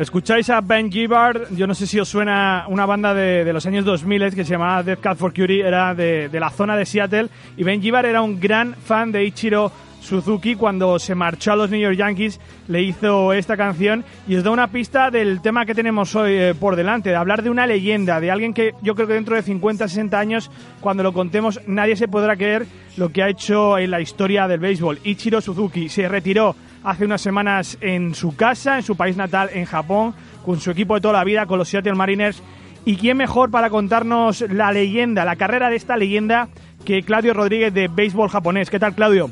Escucháis 0.00 0.48
a 0.48 0.62
Ben 0.62 0.90
Gibbard, 0.90 1.54
yo 1.54 1.66
no 1.66 1.74
sé 1.74 1.86
si 1.86 2.00
os 2.00 2.08
suena 2.08 2.64
una 2.68 2.86
banda 2.86 3.12
de, 3.12 3.52
los 3.52 3.66
años 3.66 3.84
2000 3.84 4.34
que 4.34 4.46
se 4.46 4.52
llamaba 4.52 4.82
Death 4.82 5.00
Cat 5.00 5.18
for 5.18 5.34
Curie, 5.34 5.60
era 5.62 5.94
de, 5.94 6.30
la 6.32 6.48
zona 6.48 6.74
de 6.74 6.86
Seattle, 6.86 7.28
y 7.58 7.64
Ben 7.64 7.82
Gibbard 7.82 8.06
era 8.06 8.22
un 8.22 8.40
gran 8.40 8.74
fan 8.76 9.12
de 9.12 9.26
Ichiro 9.26 9.70
Suzuki 10.00 10.54
cuando 10.54 10.98
se 10.98 11.14
marchó 11.14 11.52
a 11.52 11.56
los 11.56 11.70
New 11.70 11.80
York 11.80 11.96
Yankees 11.96 12.40
le 12.68 12.82
hizo 12.82 13.32
esta 13.32 13.56
canción 13.56 14.04
y 14.26 14.36
os 14.36 14.44
da 14.44 14.50
una 14.50 14.68
pista 14.68 15.10
del 15.10 15.40
tema 15.40 15.66
que 15.66 15.74
tenemos 15.74 16.14
hoy 16.16 16.32
eh, 16.32 16.54
por 16.58 16.76
delante, 16.76 17.10
de 17.10 17.16
hablar 17.16 17.42
de 17.42 17.50
una 17.50 17.66
leyenda, 17.66 18.20
de 18.20 18.30
alguien 18.30 18.54
que 18.54 18.74
yo 18.82 18.94
creo 18.94 19.06
que 19.06 19.14
dentro 19.14 19.36
de 19.36 19.42
50, 19.42 19.88
60 19.88 20.18
años, 20.18 20.50
cuando 20.80 21.02
lo 21.02 21.12
contemos, 21.12 21.60
nadie 21.66 21.96
se 21.96 22.08
podrá 22.08 22.36
creer 22.36 22.66
lo 22.96 23.10
que 23.10 23.22
ha 23.22 23.28
hecho 23.28 23.78
en 23.78 23.90
la 23.90 24.00
historia 24.00 24.48
del 24.48 24.60
béisbol. 24.60 24.98
Ichiro 25.04 25.40
Suzuki 25.40 25.88
se 25.88 26.08
retiró 26.08 26.56
hace 26.82 27.04
unas 27.04 27.20
semanas 27.20 27.78
en 27.80 28.14
su 28.14 28.34
casa, 28.34 28.76
en 28.76 28.82
su 28.82 28.96
país 28.96 29.16
natal, 29.16 29.50
en 29.52 29.64
Japón, 29.64 30.14
con 30.44 30.60
su 30.60 30.70
equipo 30.70 30.94
de 30.94 31.00
toda 31.00 31.14
la 31.14 31.24
vida, 31.24 31.46
con 31.46 31.58
los 31.58 31.68
Seattle 31.68 31.94
Mariners. 31.94 32.42
¿Y 32.84 32.96
quién 32.96 33.18
mejor 33.18 33.50
para 33.50 33.68
contarnos 33.68 34.40
la 34.40 34.72
leyenda, 34.72 35.24
la 35.24 35.36
carrera 35.36 35.68
de 35.68 35.76
esta 35.76 35.96
leyenda, 35.96 36.48
que 36.84 37.02
Claudio 37.02 37.34
Rodríguez 37.34 37.74
de 37.74 37.88
Béisbol 37.88 38.30
Japonés? 38.30 38.70
¿Qué 38.70 38.78
tal, 38.78 38.94
Claudio? 38.94 39.30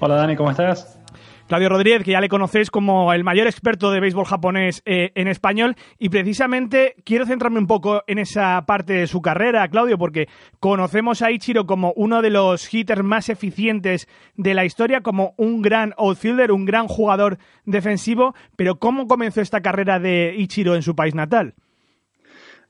Hola, 0.00 0.16
Dani, 0.16 0.36
¿cómo 0.36 0.50
estás? 0.50 0.98
Claudio 1.46 1.68
Rodríguez, 1.68 2.02
que 2.02 2.12
ya 2.12 2.20
le 2.22 2.30
conocéis 2.30 2.70
como 2.70 3.12
el 3.12 3.22
mayor 3.22 3.46
experto 3.46 3.90
de 3.90 4.00
béisbol 4.00 4.24
japonés 4.24 4.82
eh, 4.86 5.12
en 5.14 5.28
español. 5.28 5.76
Y 5.98 6.08
precisamente 6.08 6.96
quiero 7.04 7.26
centrarme 7.26 7.58
un 7.58 7.66
poco 7.66 8.02
en 8.06 8.18
esa 8.18 8.64
parte 8.66 8.94
de 8.94 9.06
su 9.06 9.20
carrera, 9.20 9.68
Claudio, 9.68 9.98
porque 9.98 10.26
conocemos 10.58 11.20
a 11.20 11.30
Ichiro 11.30 11.66
como 11.66 11.92
uno 11.96 12.22
de 12.22 12.30
los 12.30 12.72
hitters 12.72 13.04
más 13.04 13.28
eficientes 13.28 14.08
de 14.36 14.54
la 14.54 14.64
historia, 14.64 15.02
como 15.02 15.34
un 15.36 15.60
gran 15.60 15.92
outfielder, 15.98 16.50
un 16.50 16.64
gran 16.64 16.88
jugador 16.88 17.38
defensivo. 17.66 18.34
Pero 18.56 18.78
¿cómo 18.78 19.06
comenzó 19.06 19.42
esta 19.42 19.60
carrera 19.60 20.00
de 20.00 20.34
Ichiro 20.36 20.74
en 20.74 20.82
su 20.82 20.96
país 20.96 21.14
natal? 21.14 21.54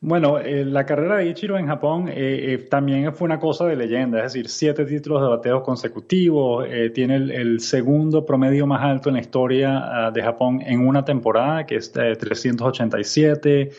Bueno, 0.06 0.38
eh, 0.38 0.66
la 0.66 0.84
carrera 0.84 1.16
de 1.16 1.28
Ichiro 1.30 1.56
en 1.56 1.66
Japón 1.66 2.10
eh, 2.10 2.12
eh, 2.52 2.58
también 2.68 3.14
fue 3.14 3.24
una 3.24 3.40
cosa 3.40 3.64
de 3.64 3.74
leyenda, 3.74 4.18
es 4.18 4.34
decir, 4.34 4.50
siete 4.50 4.84
títulos 4.84 5.22
de 5.22 5.28
bateo 5.28 5.62
consecutivos, 5.62 6.66
tiene 6.92 7.16
el, 7.16 7.58
segundo 7.60 8.26
promedio 8.26 8.66
más 8.66 8.82
alto 8.82 9.08
en 9.08 9.14
la 9.14 9.22
historia 9.22 9.78
ah, 9.82 10.10
de 10.10 10.22
Japón 10.22 10.60
en 10.60 10.86
una 10.86 11.06
temporada, 11.06 11.64
que 11.64 11.76
es 11.76 11.90
387, 11.90 13.70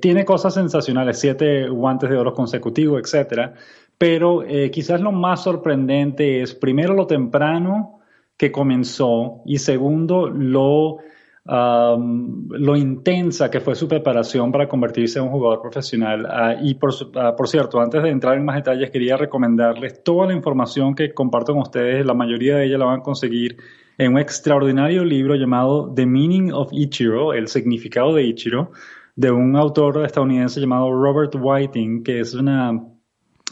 tiene 0.00 0.24
cosas 0.24 0.54
sensacionales, 0.54 1.18
siete 1.18 1.68
guantes 1.68 2.08
de 2.08 2.16
oro 2.16 2.32
consecutivos, 2.32 3.02
etcétera, 3.02 3.52
pero 3.98 4.42
quizás 4.72 5.02
lo 5.02 5.12
más 5.12 5.42
sorprendente 5.42 6.40
es 6.40 6.54
primero 6.54 6.94
lo 6.94 7.06
temprano 7.06 8.00
que 8.38 8.50
comenzó 8.50 9.42
y 9.44 9.58
segundo 9.58 10.30
lo 10.30 11.00
lo 11.46 12.76
intensa 12.76 13.50
que 13.50 13.60
fue 13.60 13.74
su 13.74 13.86
preparación 13.86 14.50
para 14.50 14.66
convertirse 14.66 15.18
en 15.18 15.26
un 15.26 15.30
jugador 15.30 15.60
profesional. 15.60 16.26
Ah, 16.26 16.56
y 16.60 16.74
por, 16.74 16.90
ah, 17.16 17.34
por, 17.36 17.48
cierto, 17.48 17.80
antes 17.80 18.02
de 18.02 18.10
entrar 18.10 18.36
en 18.36 18.44
más 18.44 18.56
detalles, 18.56 18.90
quería 18.90 19.16
recomendarles 19.16 20.02
toda 20.02 20.26
la 20.26 20.34
información 20.34 20.94
que 20.94 21.12
comparto 21.12 21.52
con 21.52 21.62
ustedes. 21.62 22.06
La 22.06 22.14
mayoría 22.14 22.56
de 22.56 22.66
ella 22.66 22.78
la 22.78 22.86
van 22.86 23.00
a 23.00 23.02
conseguir 23.02 23.58
en 23.98 24.12
un 24.12 24.18
extraordinario 24.18 25.04
libro 25.04 25.34
llamado 25.34 25.92
The 25.94 26.06
Meaning 26.06 26.52
of 26.52 26.70
Ichiro, 26.72 27.34
el 27.34 27.48
significado 27.48 28.14
de 28.14 28.24
Ichiro, 28.24 28.70
de 29.14 29.30
un 29.30 29.54
autor 29.56 30.04
estadounidense 30.04 30.60
llamado 30.60 30.90
Robert 30.90 31.34
Whiting, 31.38 32.02
que 32.02 32.20
es 32.20 32.34
una 32.34 32.72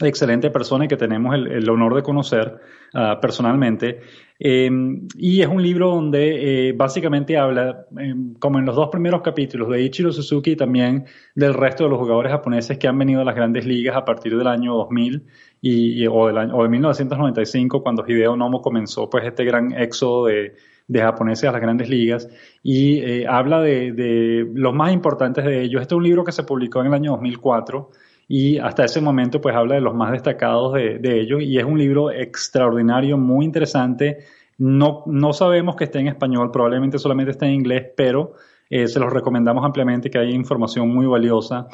excelente 0.01 0.51
persona 0.51 0.87
y 0.87 0.89
que 0.89 0.97
tenemos 0.97 1.35
el, 1.35 1.69
honor 1.69 1.95
de 1.95 2.03
conocer 2.03 2.59
ah, 2.95 3.19
personalmente. 3.21 4.01
Em, 4.39 5.07
y 5.17 5.41
es 5.41 5.47
un 5.47 5.62
libro 5.62 5.91
donde 5.91 6.69
eh, 6.69 6.73
básicamente 6.73 7.36
habla, 7.36 7.86
em, 7.98 8.35
como 8.35 8.58
en 8.58 8.64
los 8.64 8.75
dos 8.75 8.89
primeros 8.89 9.23
capítulos, 9.23 9.69
de 9.69 9.83
Ichiro 9.83 10.11
Suzuki 10.11 10.53
y 10.53 10.57
también 10.57 11.05
del 11.35 11.55
resto 11.55 11.85
de 11.85 11.91
los 11.91 11.98
jugadores 11.98 12.33
japoneses 12.33 12.79
que 12.79 12.89
han 12.89 12.98
venido 12.98 13.20
a 13.20 13.25
las 13.25 13.35
grandes 13.35 13.67
ligas 13.67 13.97
a 13.97 14.05
partir 14.05 14.36
del 14.36 14.47
año 14.47 14.75
2000 14.75 15.25
y, 15.61 16.07
o, 16.07 16.27
del 16.27 16.39
año, 16.39 16.57
o 16.57 16.63
de 16.63 16.69
1995, 16.70 17.83
cuando 17.83 18.05
Hideo 18.07 18.35
Nomo 18.36 18.63
comenzó 18.63 19.09
pues 19.09 19.24
este 19.24 19.45
gran 19.45 19.73
éxodo 19.74 20.27
de, 20.27 20.57
de 20.89 21.01
japoneses 21.01 21.48
a 21.48 21.53
las 21.53 21.61
grandes 21.61 21.89
ligas 21.89 22.29
y 22.63 22.98
eh, 22.98 23.27
habla 23.29 23.61
de, 23.61 23.92
de, 23.92 24.51
los 24.55 24.74
más 24.74 24.92
importantes 24.92 25.45
de 25.45 25.63
ellos. 25.63 25.83
Este 25.83 25.95
es 25.95 25.97
un 25.97 26.05
libro 26.05 26.24
que 26.24 26.33
se 26.33 26.42
publicó 26.42 26.80
en 26.80 26.86
el 26.86 26.95
año 26.95 27.13
2004 27.13 27.91
y 28.35 28.57
hasta 28.57 28.87
ese 28.87 29.03
momento 29.03 29.43
pues 29.43 29.55
habla 29.55 29.75
de 29.75 29.83
los 29.83 29.95
más 29.95 30.11
destacados 30.11 30.73
de, 30.73 31.20
ellos 31.20 31.43
y 31.43 31.59
es 31.59 31.65
un 31.65 31.79
libro 31.79 32.11
extraordinario, 32.11 33.19
muy 33.19 33.45
interesante. 33.45 34.20
No, 34.57 35.03
no 35.05 35.35
sabemos 35.35 35.77
que 35.77 35.85
esté 35.85 35.98
en 35.98 36.09
español, 36.09 36.51
probablemente 36.51 36.98
solamente 36.98 37.33
esté 37.33 37.45
en 37.45 37.53
inglés, 37.53 37.89
pero 37.95 38.33
eh, 38.71 38.89
se 38.89 38.98
los 38.98 39.13
recomendamos 39.13 39.63
ampliamente 39.63 40.09
que 40.09 40.17
hay 40.17 40.31
información 40.31 40.89
muy 40.89 41.05
valiosa 41.05 41.69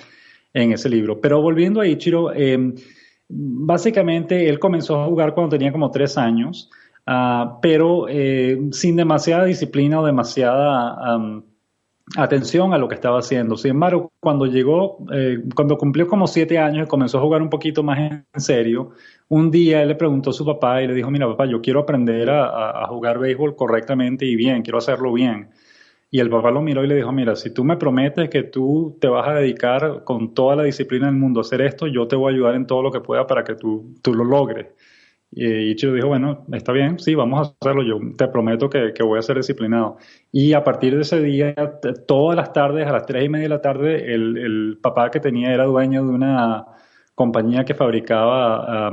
en 0.52 0.72
ese 0.72 0.88
libro. 0.88 1.20
Pero 1.20 1.40
volviendo 1.40 1.80
a 1.80 1.86
Ichiro, 1.86 2.32
eh, 2.34 2.74
básicamente 3.28 4.48
él 4.48 4.58
comenzó 4.58 5.00
a 5.00 5.06
jugar 5.06 5.34
cuando 5.34 5.56
tenía 5.56 5.70
como 5.70 5.92
tres 5.92 6.18
años, 6.18 6.72
ah, 7.06 7.60
pero 7.62 8.08
eh, 8.08 8.58
sin 8.72 8.96
demasiada 8.96 9.44
disciplina 9.44 10.00
o 10.00 10.04
demasiada 10.04 11.18
atención 12.16 12.72
a 12.72 12.78
lo 12.78 12.88
que 12.88 12.94
estaba 12.94 13.18
haciendo. 13.18 13.56
Sin 13.56 13.72
embargo, 13.72 14.12
cuando 14.20 14.46
llegó, 14.46 14.98
eh, 15.12 15.38
cuando 15.54 15.76
cumplió 15.76 16.06
como 16.06 16.26
siete 16.26 16.58
años 16.58 16.86
y 16.86 16.88
comenzó 16.88 17.18
a 17.18 17.20
jugar 17.20 17.42
un 17.42 17.50
poquito 17.50 17.82
más 17.82 17.98
en 17.98 18.24
serio, 18.40 18.90
un 19.28 19.50
día 19.50 19.82
él 19.82 19.88
le 19.88 19.94
preguntó 19.94 20.30
a 20.30 20.32
su 20.32 20.44
papá 20.44 20.82
y 20.82 20.86
le 20.86 20.94
dijo, 20.94 21.10
mira 21.10 21.26
papá, 21.26 21.46
yo 21.46 21.60
quiero 21.60 21.80
aprender 21.80 22.30
a, 22.30 22.86
jugar 22.88 23.18
béisbol 23.18 23.56
correctamente 23.56 24.24
y 24.24 24.36
bien, 24.36 24.62
quiero 24.62 24.78
hacerlo 24.78 25.12
bien. 25.12 25.50
Y 26.10 26.20
el 26.20 26.30
papá 26.30 26.50
lo 26.50 26.62
miró 26.62 26.82
y 26.82 26.86
le 26.86 26.94
dijo, 26.94 27.12
mira, 27.12 27.36
si 27.36 27.52
tú 27.52 27.64
me 27.64 27.76
prometes 27.76 28.30
que 28.30 28.44
tú 28.44 28.96
te 28.98 29.08
vas 29.08 29.28
a 29.28 29.34
dedicar 29.34 30.04
con 30.04 30.32
toda 30.32 30.56
la 30.56 30.62
disciplina 30.62 31.06
del 31.06 31.16
mundo 31.16 31.40
a 31.40 31.42
hacer 31.42 31.60
esto, 31.60 31.86
yo 31.86 32.08
te 32.08 32.16
voy 32.16 32.32
a 32.32 32.34
ayudar 32.34 32.54
en 32.54 32.66
todo 32.66 32.82
lo 32.82 32.90
que 32.90 33.00
pueda 33.00 33.26
para 33.26 33.44
que 33.44 33.54
tú, 33.56 33.94
tú 34.02 34.14
lo 34.14 34.24
logres. 34.24 34.68
Y 35.30 35.70
Ichiro 35.70 35.92
dijo, 35.92 36.08
bueno, 36.08 36.46
está 36.52 36.72
bien, 36.72 36.98
sí, 36.98 37.14
vamos 37.14 37.40
a 37.40 37.52
hacerlo, 37.60 37.82
yo 37.82 38.00
te 38.16 38.28
prometo 38.28 38.70
que, 38.70 38.92
voy 39.02 39.18
a 39.18 39.22
ser 39.22 39.36
disciplinado. 39.36 39.98
Y 40.32 40.54
a 40.54 40.64
partir 40.64 40.94
de 40.94 41.02
ese 41.02 41.20
día, 41.20 41.54
todas 42.06 42.36
las 42.36 42.52
tardes, 42.52 42.86
a 42.86 42.92
las 42.92 43.04
tres 43.04 43.24
y 43.24 43.28
media 43.28 43.44
de 43.44 43.48
la 43.50 43.60
tarde, 43.60 44.14
el, 44.14 44.78
papá 44.82 45.10
que 45.10 45.20
tenía 45.20 45.52
era 45.52 45.64
dueño 45.64 46.04
de 46.04 46.10
una 46.10 46.66
compañía 47.14 47.64
que 47.64 47.74
fabricaba 47.74 48.90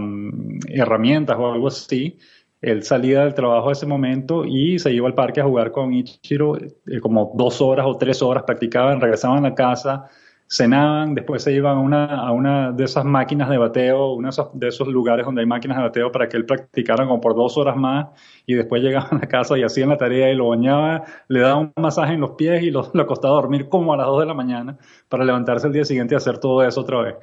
herramientas 0.67 1.37
o 1.39 1.51
algo 1.53 1.67
así. 1.67 2.17
Él 2.61 2.83
salía 2.83 3.23
del 3.23 3.33
trabajo 3.35 3.69
a 3.69 3.73
ese 3.73 3.85
momento 3.85 4.43
y 4.43 4.79
se 4.79 4.91
iba 4.91 5.07
al 5.07 5.13
parque 5.13 5.39
a 5.39 5.43
jugar 5.43 5.71
con 5.71 5.93
Ichiro 5.93 6.57
eh, 6.57 6.99
como 6.99 7.31
dos 7.35 7.61
horas 7.61 7.85
o 7.87 7.95
tres 7.97 8.21
horas, 8.23 8.43
practicaban, 8.43 8.99
regresaban 8.99 9.45
a 9.45 9.53
casa, 9.53 10.09
cenaban, 10.47 11.15
después 11.15 11.43
se 11.43 11.51
iban 11.53 11.77
a 11.77 11.79
una, 11.79 12.05
a 12.05 12.31
una 12.31 12.71
de 12.71 12.83
esas 12.83 13.03
máquinas 13.03 13.49
de 13.49 13.57
bateo, 13.57 14.13
uno 14.13 14.29
de 14.53 14.67
esos, 14.67 14.87
lugares 14.87 15.25
donde 15.25 15.41
hay 15.41 15.47
máquinas 15.47 15.77
de 15.77 15.83
bateo 15.83 16.11
para 16.11 16.29
que 16.29 16.37
él 16.37 16.45
practicara 16.45 17.05
como 17.05 17.19
por 17.19 17.35
dos 17.35 17.57
horas 17.57 17.75
más 17.75 18.07
y 18.45 18.53
después 18.53 18.81
llegaban 18.83 19.23
a 19.23 19.27
casa 19.27 19.57
y 19.57 19.63
hacían 19.63 19.89
la 19.89 19.97
tarea 19.97 20.31
y 20.31 20.35
lo 20.35 20.49
bañaba, 20.49 21.03
le 21.27 21.39
daba 21.39 21.57
un 21.57 21.73
masaje 21.75 22.13
en 22.13 22.21
los 22.21 22.31
pies 22.31 22.63
y 22.63 22.71
lo, 22.71 22.89
lo 22.93 23.01
acostaba 23.01 23.33
dormir 23.35 23.69
como 23.69 23.93
a 23.93 23.97
las 23.97 24.05
dos 24.05 24.19
de 24.19 24.25
la 24.27 24.33
mañana 24.33 24.77
para 25.09 25.25
levantarse 25.25 25.67
el 25.67 25.73
día 25.73 25.85
siguiente 25.85 26.15
y 26.15 26.17
hacer 26.17 26.37
todo 26.37 26.63
eso 26.63 26.81
otra 26.81 27.01
vez. 27.01 27.15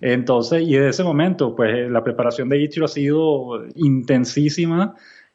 Entonces, 0.00 0.62
y 0.62 0.74
de 0.74 0.88
ese 0.88 1.04
momento, 1.04 1.54
pues 1.54 1.90
la 1.90 2.02
preparación 2.02 2.48
de 2.48 2.62
Ichiro 2.62 2.86
ha 2.86 2.88
sido 2.88 3.66
intensísima. 3.74 4.94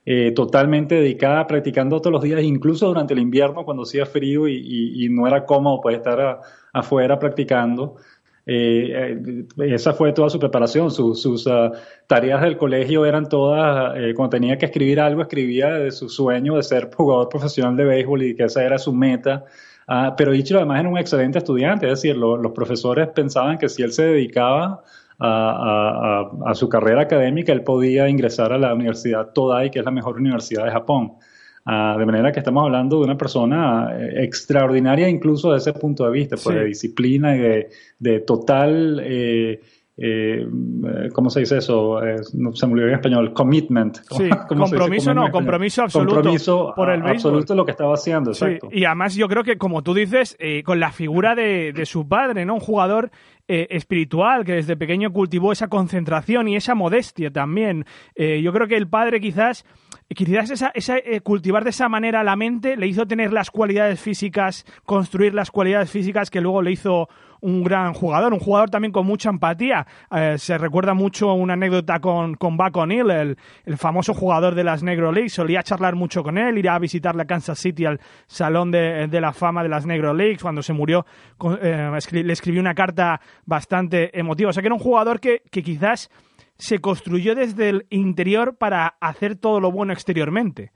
Eh, 0.09 0.31
totalmente 0.31 0.95
dedicada, 0.95 1.45
practicando 1.45 1.99
todos 1.99 2.13
los 2.13 2.23
días, 2.23 2.41
incluso 2.41 2.87
durante 2.87 3.13
el 3.13 3.19
invierno 3.19 3.65
cuando 3.65 3.83
hacía 3.83 4.05
frío 4.05 4.47
y, 4.47 5.09
no 5.11 5.27
era 5.27 5.45
cómodo 5.45 5.81
pues, 5.81 5.97
estar 5.97 6.39
afuera 6.71 7.19
practicando. 7.19 7.97
Eh, 8.45 9.19
eh, 9.57 9.73
esa 9.73 9.91
fue 9.91 10.13
toda 10.13 10.29
su 10.29 10.39
preparación, 10.39 10.91
sus 10.91 11.45
ah, 11.47 11.73
tareas 12.07 12.41
del 12.41 12.55
colegio 12.55 13.05
eran 13.05 13.27
todas, 13.27 13.95
cuando 14.15 14.29
tenía 14.29 14.57
que 14.57 14.67
escribir 14.67 15.01
algo, 15.01 15.23
escribía 15.23 15.73
de 15.73 15.91
su 15.91 16.07
sueño 16.07 16.55
de 16.55 16.63
ser 16.63 16.89
jugador 16.95 17.27
profesional 17.27 17.75
de 17.75 17.83
béisbol 17.83 18.23
y 18.23 18.33
que 18.33 18.45
esa 18.45 18.63
era 18.63 18.77
su 18.77 18.93
meta. 18.93 19.43
Ah, 19.87 20.15
pero 20.17 20.33
Ichiro 20.33 20.59
además 20.59 20.79
era 20.79 20.89
un 20.89 20.97
excelente 20.97 21.39
estudiante, 21.39 21.85
es 21.85 22.01
decir, 22.01 22.15
los 22.15 22.53
profesores 22.53 23.09
pensaban 23.09 23.57
que 23.57 23.67
si 23.67 23.83
él 23.83 23.91
se 23.91 24.03
dedicaba 24.03 24.83
a, 25.19 26.29
a, 26.45 26.53
su 26.53 26.69
carrera 26.69 27.01
académica, 27.01 27.51
él 27.51 27.63
podía 27.63 28.07
ingresar 28.07 28.53
a 28.53 28.57
la 28.57 28.73
Universidad 28.73 29.31
Todai, 29.33 29.71
que 29.71 29.79
es 29.79 29.85
la 29.85 29.91
mejor 29.91 30.17
universidad 30.17 30.65
de 30.65 30.71
Japón. 30.71 31.13
Ah, 31.69 31.97
de 31.99 32.05
manera 32.05 32.31
que 32.31 32.39
estamos 32.39 32.63
hablando 32.63 32.99
de 32.99 33.03
una 33.03 33.17
persona 33.17 33.89
eh, 33.91 34.23
extraordinaria 34.23 35.09
incluso 35.09 35.51
desde 35.51 35.71
ese 35.71 35.79
punto 35.79 36.05
de 36.05 36.11
vista, 36.11 36.37
pues, 36.41 36.55
de 36.55 36.63
disciplina 36.63 37.35
y 37.35 37.65
de, 37.99 38.19
total, 38.21 39.01
eh, 39.03 39.59
eh, 39.97 40.47
¿cómo 41.11 41.29
se 41.29 41.41
dice 41.41 41.57
eso? 41.57 41.99
no 42.35 42.55
se 42.55 42.67
me 42.67 42.71
olvidó 42.71 42.87
en 42.87 42.93
español, 42.93 43.33
commitment. 43.33 43.97
Sí, 44.11 44.29
compromiso 44.47 45.13
no, 45.13 45.29
compromiso 45.29 45.81
absoluto 45.81 46.15
compromiso 46.15 46.71
por 46.73 46.89
el 46.89 47.05
absoluto 47.05 47.53
lo 47.53 47.65
que 47.65 47.71
estaba 47.71 47.95
haciendo, 47.95 48.31
exacto. 48.31 48.69
y 48.71 48.85
además 48.85 49.15
yo 49.15 49.27
creo 49.27 49.43
que, 49.43 49.57
como 49.57 49.83
tú 49.83 49.93
dices, 49.93 50.37
con 50.63 50.79
la 50.79 50.93
figura 50.93 51.35
de, 51.35 51.73
de 51.73 51.85
su 51.85 52.07
padre, 52.07 52.45
¿no? 52.45 52.53
Un 52.53 52.61
jugador 52.61 53.11
espiritual 53.47 54.43
que 54.43 54.53
desde 54.53 54.75
pequeño 54.75 55.11
cultivó 55.13 55.51
esa 55.51 55.67
concentración 55.67 56.47
y 56.47 56.55
esa 56.55 56.75
modestia 56.75 57.31
también. 57.31 57.85
yo 58.15 58.53
creo 58.53 58.67
que 58.67 58.75
el 58.75 58.87
padre 58.87 59.21
quizás 59.21 59.65
quizás 60.15 60.49
esa, 60.51 60.97
eh, 60.97 61.21
cultivar 61.21 61.63
de 61.63 61.71
esa 61.71 61.89
manera 61.89 62.23
la 62.23 62.35
mente 62.35 62.77
le 62.77 62.87
hizo 62.87 63.05
tener 63.05 63.33
las 63.33 63.51
cualidades 63.51 63.99
físicas, 63.99 64.65
construir 64.85 65.33
las 65.33 65.51
cualidades 65.51 65.91
físicas 65.91 66.29
que 66.29 66.41
luego 66.41 66.61
le 66.61 66.71
hizo 66.71 67.09
un 67.41 67.63
gran 67.63 67.93
jugador, 67.93 68.33
un 68.33 68.39
jugador 68.39 68.69
también 68.69 68.91
con 68.91 69.05
mucha 69.05 69.29
empatía. 69.29 69.85
Eh, 70.11 70.35
se 70.37 70.57
recuerda 70.57 70.93
mucho 70.93 71.33
una 71.33 71.53
anécdota 71.53 71.99
con, 71.99 72.35
con 72.35 72.57
Buck 72.57 72.77
O'Neill, 72.77 73.09
el, 73.11 73.37
el, 73.65 73.77
famoso 73.77 74.13
jugador 74.13 74.55
de 74.55 74.63
las 74.63 74.83
Negro 74.83 75.11
Leagues. 75.11 75.33
Solía 75.33 75.61
charlar 75.63 75.95
mucho 75.95 76.23
con 76.23 76.37
él, 76.37 76.57
ir 76.57 76.69
a 76.69 76.79
visitar 76.79 77.15
la 77.15 77.25
Kansas 77.25 77.59
City 77.59 77.85
al 77.85 77.99
Salón 78.25 78.71
de, 78.71 79.07
de 79.07 79.21
la 79.21 79.33
Fama 79.33 79.61
de 79.63 79.69
las 79.69 79.85
Negro 79.85 80.13
Leagues. 80.13 80.41
Cuando 80.41 80.63
se 80.63 80.73
murió, 80.73 81.05
eh, 81.61 81.91
le 82.11 82.33
escribió 82.33 82.61
una 82.61 82.73
carta 82.73 83.21
bastante 83.45 84.17
emotiva. 84.17 84.49
O 84.49 84.53
sea 84.53 84.61
que 84.61 84.67
era 84.67 84.75
un 84.75 84.81
jugador 84.81 85.19
que, 85.19 85.43
que 85.51 85.61
quizás 85.61 86.09
se 86.57 86.79
construyó 86.79 87.35
desde 87.35 87.69
el 87.69 87.85
interior 87.89 88.57
para 88.57 88.97
hacer 88.99 89.35
todo 89.35 89.59
lo 89.59 89.71
bueno 89.71 89.93
exteriormente. 89.93 90.71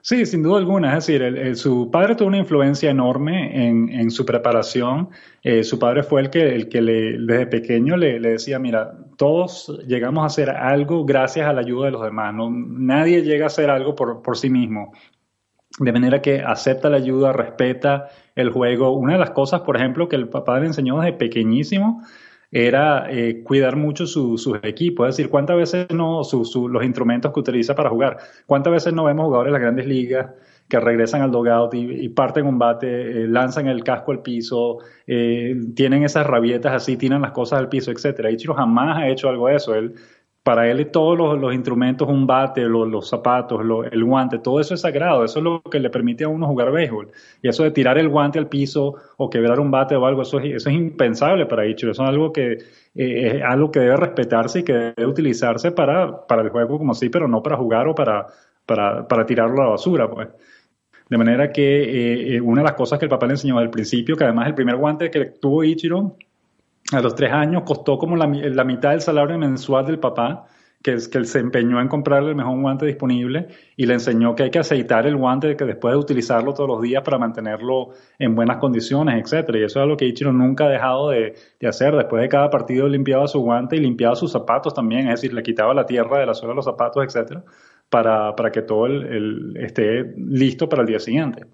Sí, 0.00 0.24
sin 0.26 0.42
duda 0.42 0.58
alguna. 0.58 0.96
Es 0.96 1.06
decir, 1.06 1.56
su 1.56 1.90
padre 1.90 2.14
tuvo 2.14 2.28
una 2.28 2.38
influencia 2.38 2.90
enorme 2.90 3.68
en, 3.68 4.10
su 4.10 4.24
preparación. 4.24 5.10
Eh, 5.42 5.64
su 5.64 5.78
padre 5.78 6.02
fue 6.02 6.20
el 6.20 6.30
que, 6.30 6.54
el 6.54 6.68
que 6.68 6.80
le, 6.80 7.18
desde 7.18 7.46
pequeño 7.46 7.96
le, 7.96 8.20
decía, 8.20 8.58
mira, 8.58 8.92
todos 9.16 9.80
llegamos 9.86 10.22
a 10.22 10.26
hacer 10.26 10.50
algo 10.50 11.04
gracias 11.04 11.48
a 11.48 11.52
la 11.52 11.60
ayuda 11.60 11.86
de 11.86 11.92
los 11.92 12.02
demás. 12.02 12.32
No, 12.34 12.48
nadie 12.50 13.22
llega 13.22 13.44
a 13.44 13.46
hacer 13.48 13.70
algo 13.70 13.94
por, 13.94 14.22
por 14.22 14.36
sí 14.36 14.50
mismo. 14.50 14.92
De 15.78 15.92
manera 15.92 16.22
que 16.22 16.40
acepta 16.40 16.88
la 16.88 16.96
ayuda, 16.96 17.32
respeta 17.32 18.08
el 18.34 18.50
juego. 18.50 18.92
Una 18.92 19.14
de 19.14 19.18
las 19.18 19.30
cosas, 19.30 19.60
por 19.62 19.76
ejemplo, 19.76 20.08
que 20.08 20.16
el 20.16 20.28
papá 20.28 20.58
le 20.58 20.66
enseñó 20.66 21.00
desde 21.00 21.18
pequeñísimo 21.18 22.02
era 22.50 23.10
eh, 23.10 23.42
cuidar 23.42 23.76
mucho 23.76 24.06
sus 24.06 24.48
equipos, 24.62 25.08
es 25.08 25.16
decir, 25.16 25.30
cuántas 25.30 25.56
veces 25.56 25.86
no, 25.90 26.22
los 26.22 26.84
instrumentos 26.84 27.32
que 27.32 27.40
utiliza 27.40 27.74
para 27.74 27.90
jugar, 27.90 28.18
cuántas 28.46 28.72
veces 28.72 28.92
no 28.94 29.04
vemos 29.04 29.26
jugadores 29.26 29.50
de 29.50 29.52
las 29.52 29.62
grandes 29.62 29.86
ligas 29.86 30.30
que 30.68 30.78
regresan 30.80 31.22
al 31.22 31.30
dogout 31.30 31.72
y, 31.74 32.08
parten 32.10 32.46
un 32.46 32.58
bate, 32.58 33.22
eh, 33.22 33.26
lanzan 33.26 33.68
el 33.68 33.82
casco 33.82 34.12
al 34.12 34.20
piso, 34.20 34.78
eh, 35.06 35.56
tienen 35.74 36.04
esas 36.04 36.26
rabietas 36.26 36.74
así, 36.74 36.96
tiran 36.96 37.22
las 37.22 37.32
cosas 37.32 37.58
al 37.58 37.68
piso, 37.70 37.90
etcétera. 37.90 38.30
Ichiro 38.30 38.54
jamás 38.54 38.98
ha 38.98 39.08
hecho 39.08 39.30
algo 39.30 39.48
de 39.48 39.56
eso. 39.56 39.74
Él 39.74 39.94
para 40.48 40.66
él 40.66 40.90
todos 40.90 41.38
los, 41.38 41.52
instrumentos, 41.52 42.08
un 42.08 42.26
bate, 42.26 42.62
los, 42.62 43.06
zapatos, 43.06 43.60
el 43.92 44.02
guante, 44.02 44.38
todo 44.38 44.60
eso 44.60 44.72
es 44.72 44.80
sagrado, 44.80 45.22
eso 45.22 45.40
es 45.40 45.44
lo 45.44 45.60
que 45.60 45.78
le 45.78 45.90
permite 45.90 46.24
a 46.24 46.28
uno 46.28 46.46
jugar 46.46 46.72
béisbol. 46.72 47.10
Y 47.42 47.48
eso 47.48 47.64
de 47.64 47.70
tirar 47.70 47.98
el 47.98 48.08
guante 48.08 48.38
al 48.38 48.48
piso 48.48 48.94
o 49.18 49.28
quebrar 49.28 49.60
un 49.60 49.70
bate 49.70 49.94
o 49.94 50.06
algo, 50.06 50.22
eso 50.22 50.40
es, 50.40 50.54
eso 50.54 50.70
es 50.70 50.74
impensable 50.74 51.44
para 51.44 51.66
Ichiro, 51.66 51.92
eso 51.92 52.02
es 52.02 52.08
algo 52.08 52.32
que, 52.32 52.52
eh, 52.52 52.60
es 52.94 53.42
algo 53.42 53.70
que 53.70 53.80
debe 53.80 53.98
respetarse 53.98 54.60
y 54.60 54.62
que 54.62 54.72
debe 54.72 55.04
utilizarse 55.04 55.70
para, 55.70 56.26
para 56.26 56.40
el 56.40 56.48
juego 56.48 56.78
como 56.78 56.92
así, 56.92 57.10
pero 57.10 57.28
no 57.28 57.42
para 57.42 57.58
jugar 57.58 57.86
o 57.86 57.94
para, 57.94 58.24
para, 58.64 59.06
para 59.06 59.26
tirarlo 59.26 59.60
a 59.60 59.64
la 59.64 59.70
basura, 59.72 60.08
pues. 60.08 60.28
De 61.10 61.18
manera 61.18 61.52
que 61.52 61.82
eh, 61.82 62.36
eh, 62.36 62.40
una 62.40 62.62
de 62.62 62.68
las 62.68 62.74
cosas 62.74 62.98
que 62.98 63.04
el 63.04 63.10
papá 63.10 63.26
le 63.26 63.34
enseñó 63.34 63.58
al 63.58 63.68
principio, 63.68 64.16
que 64.16 64.24
además 64.24 64.46
el 64.46 64.54
primer 64.54 64.76
guante 64.76 65.10
que 65.10 65.26
tuvo 65.26 65.62
Ichiro 65.62 66.16
a 66.92 67.00
los 67.00 67.14
tres 67.14 67.32
años 67.32 67.62
costó 67.66 67.98
como 67.98 68.16
la, 68.16 68.26
mitad 68.26 68.90
del 68.90 69.00
salario 69.00 69.38
mensual 69.38 69.86
del 69.86 69.98
papá, 69.98 70.46
que 70.82 70.96
que 71.10 71.18
él 71.18 71.26
se 71.26 71.40
empeñó 71.40 71.80
en 71.80 71.88
comprarle 71.88 72.30
el 72.30 72.36
mejor 72.36 72.60
guante 72.60 72.86
disponible 72.86 73.48
y 73.76 73.84
le 73.84 73.94
enseñó 73.94 74.36
que 74.36 74.44
hay 74.44 74.50
que 74.50 74.60
aceitar 74.60 75.06
el 75.06 75.16
guante 75.16 75.56
que 75.56 75.64
después 75.64 75.92
de 75.92 75.98
utilizarlo 75.98 76.54
todos 76.54 76.68
los 76.68 76.80
días 76.80 77.02
para 77.02 77.18
mantenerlo 77.18 77.90
en 78.18 78.36
buenas 78.36 78.58
condiciones, 78.58 79.20
etcétera. 79.20 79.58
Y 79.58 79.64
eso 79.64 79.80
es 79.80 79.82
algo 79.82 79.96
que 79.96 80.06
Ichiro 80.06 80.32
nunca 80.32 80.66
ha 80.66 80.68
dejado 80.68 81.10
de, 81.10 81.34
hacer. 81.66 81.96
Después 81.96 82.22
de 82.22 82.28
cada 82.28 82.48
partido 82.48 82.88
limpiaba 82.88 83.26
su 83.26 83.40
guante 83.40 83.76
y 83.76 83.80
limpiaba 83.80 84.14
sus 84.14 84.30
zapatos 84.30 84.72
también, 84.72 85.08
es 85.08 85.20
decir, 85.20 85.34
le 85.34 85.42
quitaba 85.42 85.74
la 85.74 85.84
tierra 85.84 86.20
de 86.20 86.26
la 86.26 86.34
suela 86.34 86.52
de 86.52 86.56
los 86.56 86.64
zapatos, 86.64 87.04
etcétera, 87.04 87.42
para, 87.90 88.36
para 88.36 88.52
que 88.52 88.62
todo 88.62 88.86
el, 88.86 89.56
esté 89.56 90.14
listo 90.16 90.68
para 90.68 90.82
el 90.82 90.88
día 90.88 91.00
siguiente. 91.00 91.44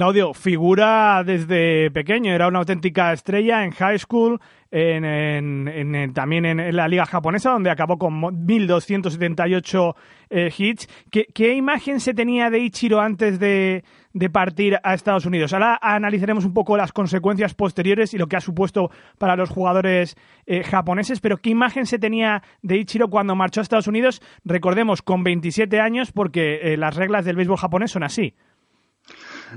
Claudio, 0.00 0.32
figura 0.32 1.22
desde 1.26 1.90
pequeño, 1.90 2.32
era 2.32 2.48
una 2.48 2.60
auténtica 2.60 3.12
estrella 3.12 3.64
en 3.64 3.72
high 3.72 3.98
school, 3.98 4.40
en, 4.70 6.12
también 6.14 6.46
en, 6.46 6.74
la 6.74 6.88
liga 6.88 7.04
japonesa, 7.04 7.50
donde 7.50 7.68
acabó 7.68 7.98
con 7.98 8.18
1.278 8.22 9.94
eh, 10.30 10.50
hits. 10.56 10.88
¿Qué, 11.10 11.54
imagen 11.54 12.00
se 12.00 12.14
tenía 12.14 12.48
de 12.48 12.60
Ichiro 12.60 12.98
antes 12.98 13.38
de, 13.38 13.84
partir 14.32 14.78
a 14.82 14.94
Estados 14.94 15.26
Unidos? 15.26 15.52
Ahora 15.52 15.78
analizaremos 15.82 16.46
un 16.46 16.54
poco 16.54 16.78
las 16.78 16.92
consecuencias 16.92 17.52
posteriores 17.52 18.14
y 18.14 18.16
lo 18.16 18.26
que 18.26 18.36
ha 18.36 18.40
supuesto 18.40 18.90
para 19.18 19.36
los 19.36 19.50
jugadores 19.50 20.16
eh, 20.46 20.62
japoneses, 20.62 21.20
pero 21.20 21.36
¿qué 21.36 21.50
imagen 21.50 21.84
se 21.84 21.98
tenía 21.98 22.42
de 22.62 22.78
Ichiro 22.78 23.10
cuando 23.10 23.36
marchó 23.36 23.60
a 23.60 23.64
Estados 23.64 23.86
Unidos? 23.86 24.22
Recordemos, 24.46 25.02
con 25.02 25.24
27 25.24 25.78
años, 25.78 26.10
porque 26.10 26.72
eh, 26.72 26.78
las 26.78 26.96
reglas 26.96 27.26
del 27.26 27.36
béisbol 27.36 27.58
japonés 27.58 27.90
son 27.90 28.02
así. 28.02 28.34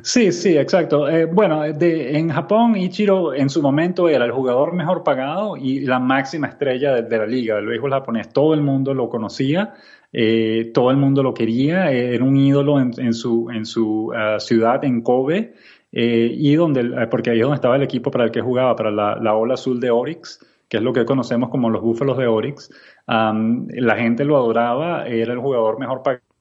Sí, 0.02 0.32
sí, 0.32 0.58
exacto. 0.58 1.08
Eh, 1.08 1.26
bueno, 1.26 1.62
de, 1.62 2.18
en 2.18 2.30
Japón, 2.30 2.76
Ichiro 2.76 3.34
en 3.34 3.50
su 3.50 3.62
momento 3.62 4.10
era 4.10 4.26
el 4.26 4.32
jugador 4.32 4.74
mejor 4.74 5.04
pagado 5.04 5.56
y 5.56 5.82
la 5.82 6.00
máxima 6.00 6.48
estrella 6.48 7.02
de, 7.02 7.18
la 7.18 7.26
liga 7.28 7.56
del 7.56 7.80
japonés. 7.80 8.30
Todo 8.30 8.54
el 8.54 8.62
mundo 8.62 8.94
lo 8.94 9.10
conocía, 9.10 9.74
eh, 10.12 10.72
todo 10.74 10.90
el 10.92 10.98
mundo 10.98 11.22
lo 11.22 11.34
quería, 11.34 11.92
eh, 11.92 12.16
era 12.16 12.24
un 12.24 12.36
ídolo 12.36 12.80
en, 12.80 13.14
su, 13.14 13.50
en 13.52 13.66
su 13.66 14.12
ah, 14.16 14.40
ciudad, 14.40 14.84
en 14.84 15.02
Kobe, 15.02 15.54
y 15.92 16.56
donde, 16.56 17.08
porque 17.08 17.30
ahí 17.30 17.38
es 17.38 17.44
donde 17.44 17.56
estaba 17.56 17.76
el 17.76 17.84
equipo 17.84 18.10
para 18.10 18.24
el 18.26 18.32
que 18.32 18.42
jugaba, 18.42 18.76
para 18.76 18.90
la, 18.90 19.16
la 19.22 19.36
ola 19.36 19.54
azul 19.54 19.80
de 19.80 19.92
Orix 19.92 20.40
que 20.68 20.78
es 20.78 20.84
lo 20.84 20.92
que 20.92 21.06
conocemos 21.06 21.50
como 21.50 21.70
los 21.70 21.84
búfalos 21.84 22.18
de 22.18 22.26
Orix. 22.26 22.72
la 23.06 23.96
gente 23.96 24.26
lo 24.26 24.38
adoraba, 24.38 25.06
era 25.06 25.34
el 25.34 25.38
jugador 25.38 25.78
mejor 25.78 26.02
pagado 26.02 26.33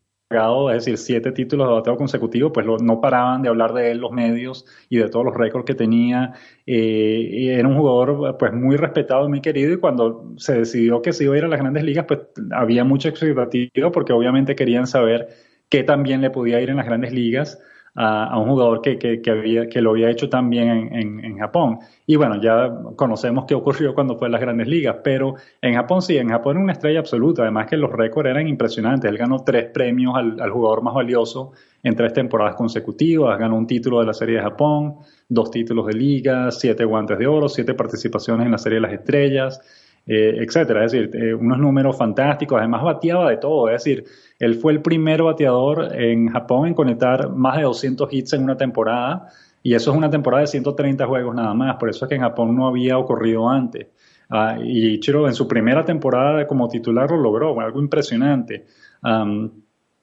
es 0.71 0.85
decir, 0.85 0.99
siete 0.99 1.33
títulos 1.33 1.69
de 1.69 1.75
bateo 1.75 1.97
consecutivos, 1.97 2.53
pues 2.53 2.67
no 2.67 3.01
paraban 3.01 3.43
de 3.43 3.49
hablar 3.49 3.73
de 3.73 3.91
él 3.91 3.99
los 3.99 4.13
medios 4.13 4.65
y 4.89 4.99
de 4.99 5.09
todos 5.09 5.25
los 5.25 5.35
récords 5.35 5.65
que 5.65 5.75
tenía. 5.75 6.35
Eh, 6.67 7.55
era 7.59 7.69
un 7.69 7.77
jugador 7.77 8.37
pues 8.39 8.53
muy 8.53 8.77
respetado, 8.77 9.29
muy 9.29 9.41
querido 9.41 9.73
y 9.73 9.79
cuando 9.79 10.35
se 10.37 10.61
decidió 10.61 11.03
que 11.03 11.13
se 11.13 11.25
iba 11.25 11.35
a 11.35 11.39
ir 11.39 11.45
a 11.45 11.49
las 11.49 11.61
grandes 11.61 11.85
ligas, 11.85 12.07
pues 12.07 12.21
había 12.53 12.85
mucha 12.85 13.09
expectativa 13.09 13.91
porque 13.91 14.13
obviamente 14.13 14.55
querían 14.55 14.87
saber 14.87 15.29
qué 15.69 15.83
también 15.85 16.21
le 16.21 16.31
podía 16.31 16.61
ir 16.61 16.71
en 16.71 16.77
las 16.77 16.87
grandes 16.87 17.13
ligas 17.13 17.59
a, 17.95 18.39
un 18.39 18.49
jugador 18.49 18.81
que, 18.81 18.99
que, 18.99 19.31
había, 19.31 19.69
que 19.69 19.81
lo 19.83 19.91
había 19.91 20.11
hecho 20.11 20.29
también 20.29 20.69
en, 20.93 21.25
en, 21.25 21.39
Japón. 21.39 21.79
Y 22.07 22.17
bueno, 22.17 22.41
ya 22.41 22.71
conocemos 22.97 23.45
qué 23.47 23.55
ocurrió 23.55 23.95
cuando 23.95 24.17
fue 24.17 24.29
a 24.29 24.31
las 24.31 24.41
grandes 24.41 24.67
ligas, 24.67 24.97
pero 25.05 25.35
en 25.61 25.75
Japón 25.75 26.01
sí, 26.01 26.17
en 26.17 26.31
Japón 26.31 26.57
era 26.57 26.65
una 26.65 26.73
estrella 26.73 27.01
absoluta, 27.01 27.43
además 27.43 27.67
que 27.67 27.77
los 27.77 27.93
récords 27.93 28.31
eran 28.31 28.49
impresionantes. 28.49 29.11
Él 29.11 29.19
ganó 29.19 29.45
tres 29.45 29.67
premios 29.67 30.15
al, 30.17 30.41
al 30.41 30.51
jugador 30.51 30.83
más 30.83 30.95
valioso 30.95 31.53
en 31.83 31.95
tres 31.95 32.13
temporadas 32.13 32.55
consecutivas, 32.55 33.39
ganó 33.39 33.57
un 33.57 33.67
título 33.67 34.01
de 34.01 34.07
la 34.07 34.15
Serie 34.15 34.37
de 34.37 34.43
Japón, 34.43 34.97
dos 35.29 35.51
títulos 35.51 35.87
de 35.87 35.95
liga, 35.95 36.51
siete 36.51 36.85
guantes 36.85 37.19
de 37.19 37.27
oro, 37.27 37.49
siete 37.49 37.75
participaciones 37.75 38.47
en 38.47 38.53
la 38.53 38.59
Serie 38.59 38.77
de 38.77 38.83
las 38.83 38.93
Estrellas 38.93 39.61
eh, 40.07 40.37
etcétera. 40.39 40.85
Es 40.85 40.93
decir, 40.93 41.11
eh, 41.15 41.35
unos 41.35 41.59
números 41.59 41.97
fantásticos. 41.97 42.59
Además, 42.59 42.83
bateaba 42.83 43.31
de 43.31 43.37
todo. 43.37 43.69
Es 43.69 43.85
decir, 43.85 44.05
él 44.39 44.55
fue 44.57 44.73
el 44.73 44.83
primer 44.83 45.23
bateador 45.23 45.95
en 45.95 46.29
Japón 46.29 46.69
en 46.69 46.75
conectar 46.75 47.31
más 47.31 47.57
de 47.57 47.63
200 47.63 48.13
hits 48.13 48.33
en 48.35 48.45
una 48.45 48.57
temporada. 48.57 49.29
Y 49.63 49.75
eso 49.75 49.93
es 49.93 49.97
una 49.97 50.11
temporada 50.11 50.43
de 50.43 50.49
130 50.49 51.07
juegos 51.07 51.35
nada 51.35 51.55
más. 51.55 51.77
Por 51.77 51.91
eso 51.91 52.05
es 52.05 52.09
que 52.09 52.17
en 52.17 52.23
Japón 52.23 52.57
no 52.57 52.67
había 52.67 52.99
ocurrido 52.99 53.49
antes. 53.49 53.89
Ah, 54.29 54.57
y 54.63 54.99
Chiro 55.01 55.27
en 55.27 55.35
su 55.35 55.47
primera 55.47 55.85
temporada 55.85 56.47
como 56.47 56.69
titular 56.69 57.11
lo 57.11 57.19
logró, 57.19 57.61
algo 57.61 57.81
impresionante. 57.81 58.67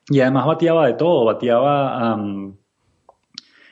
y 0.10 0.20
además 0.20 0.46
bateaba 0.46 0.88
de 0.88 0.94
todo, 0.94 1.26
bateaba... 1.26 2.18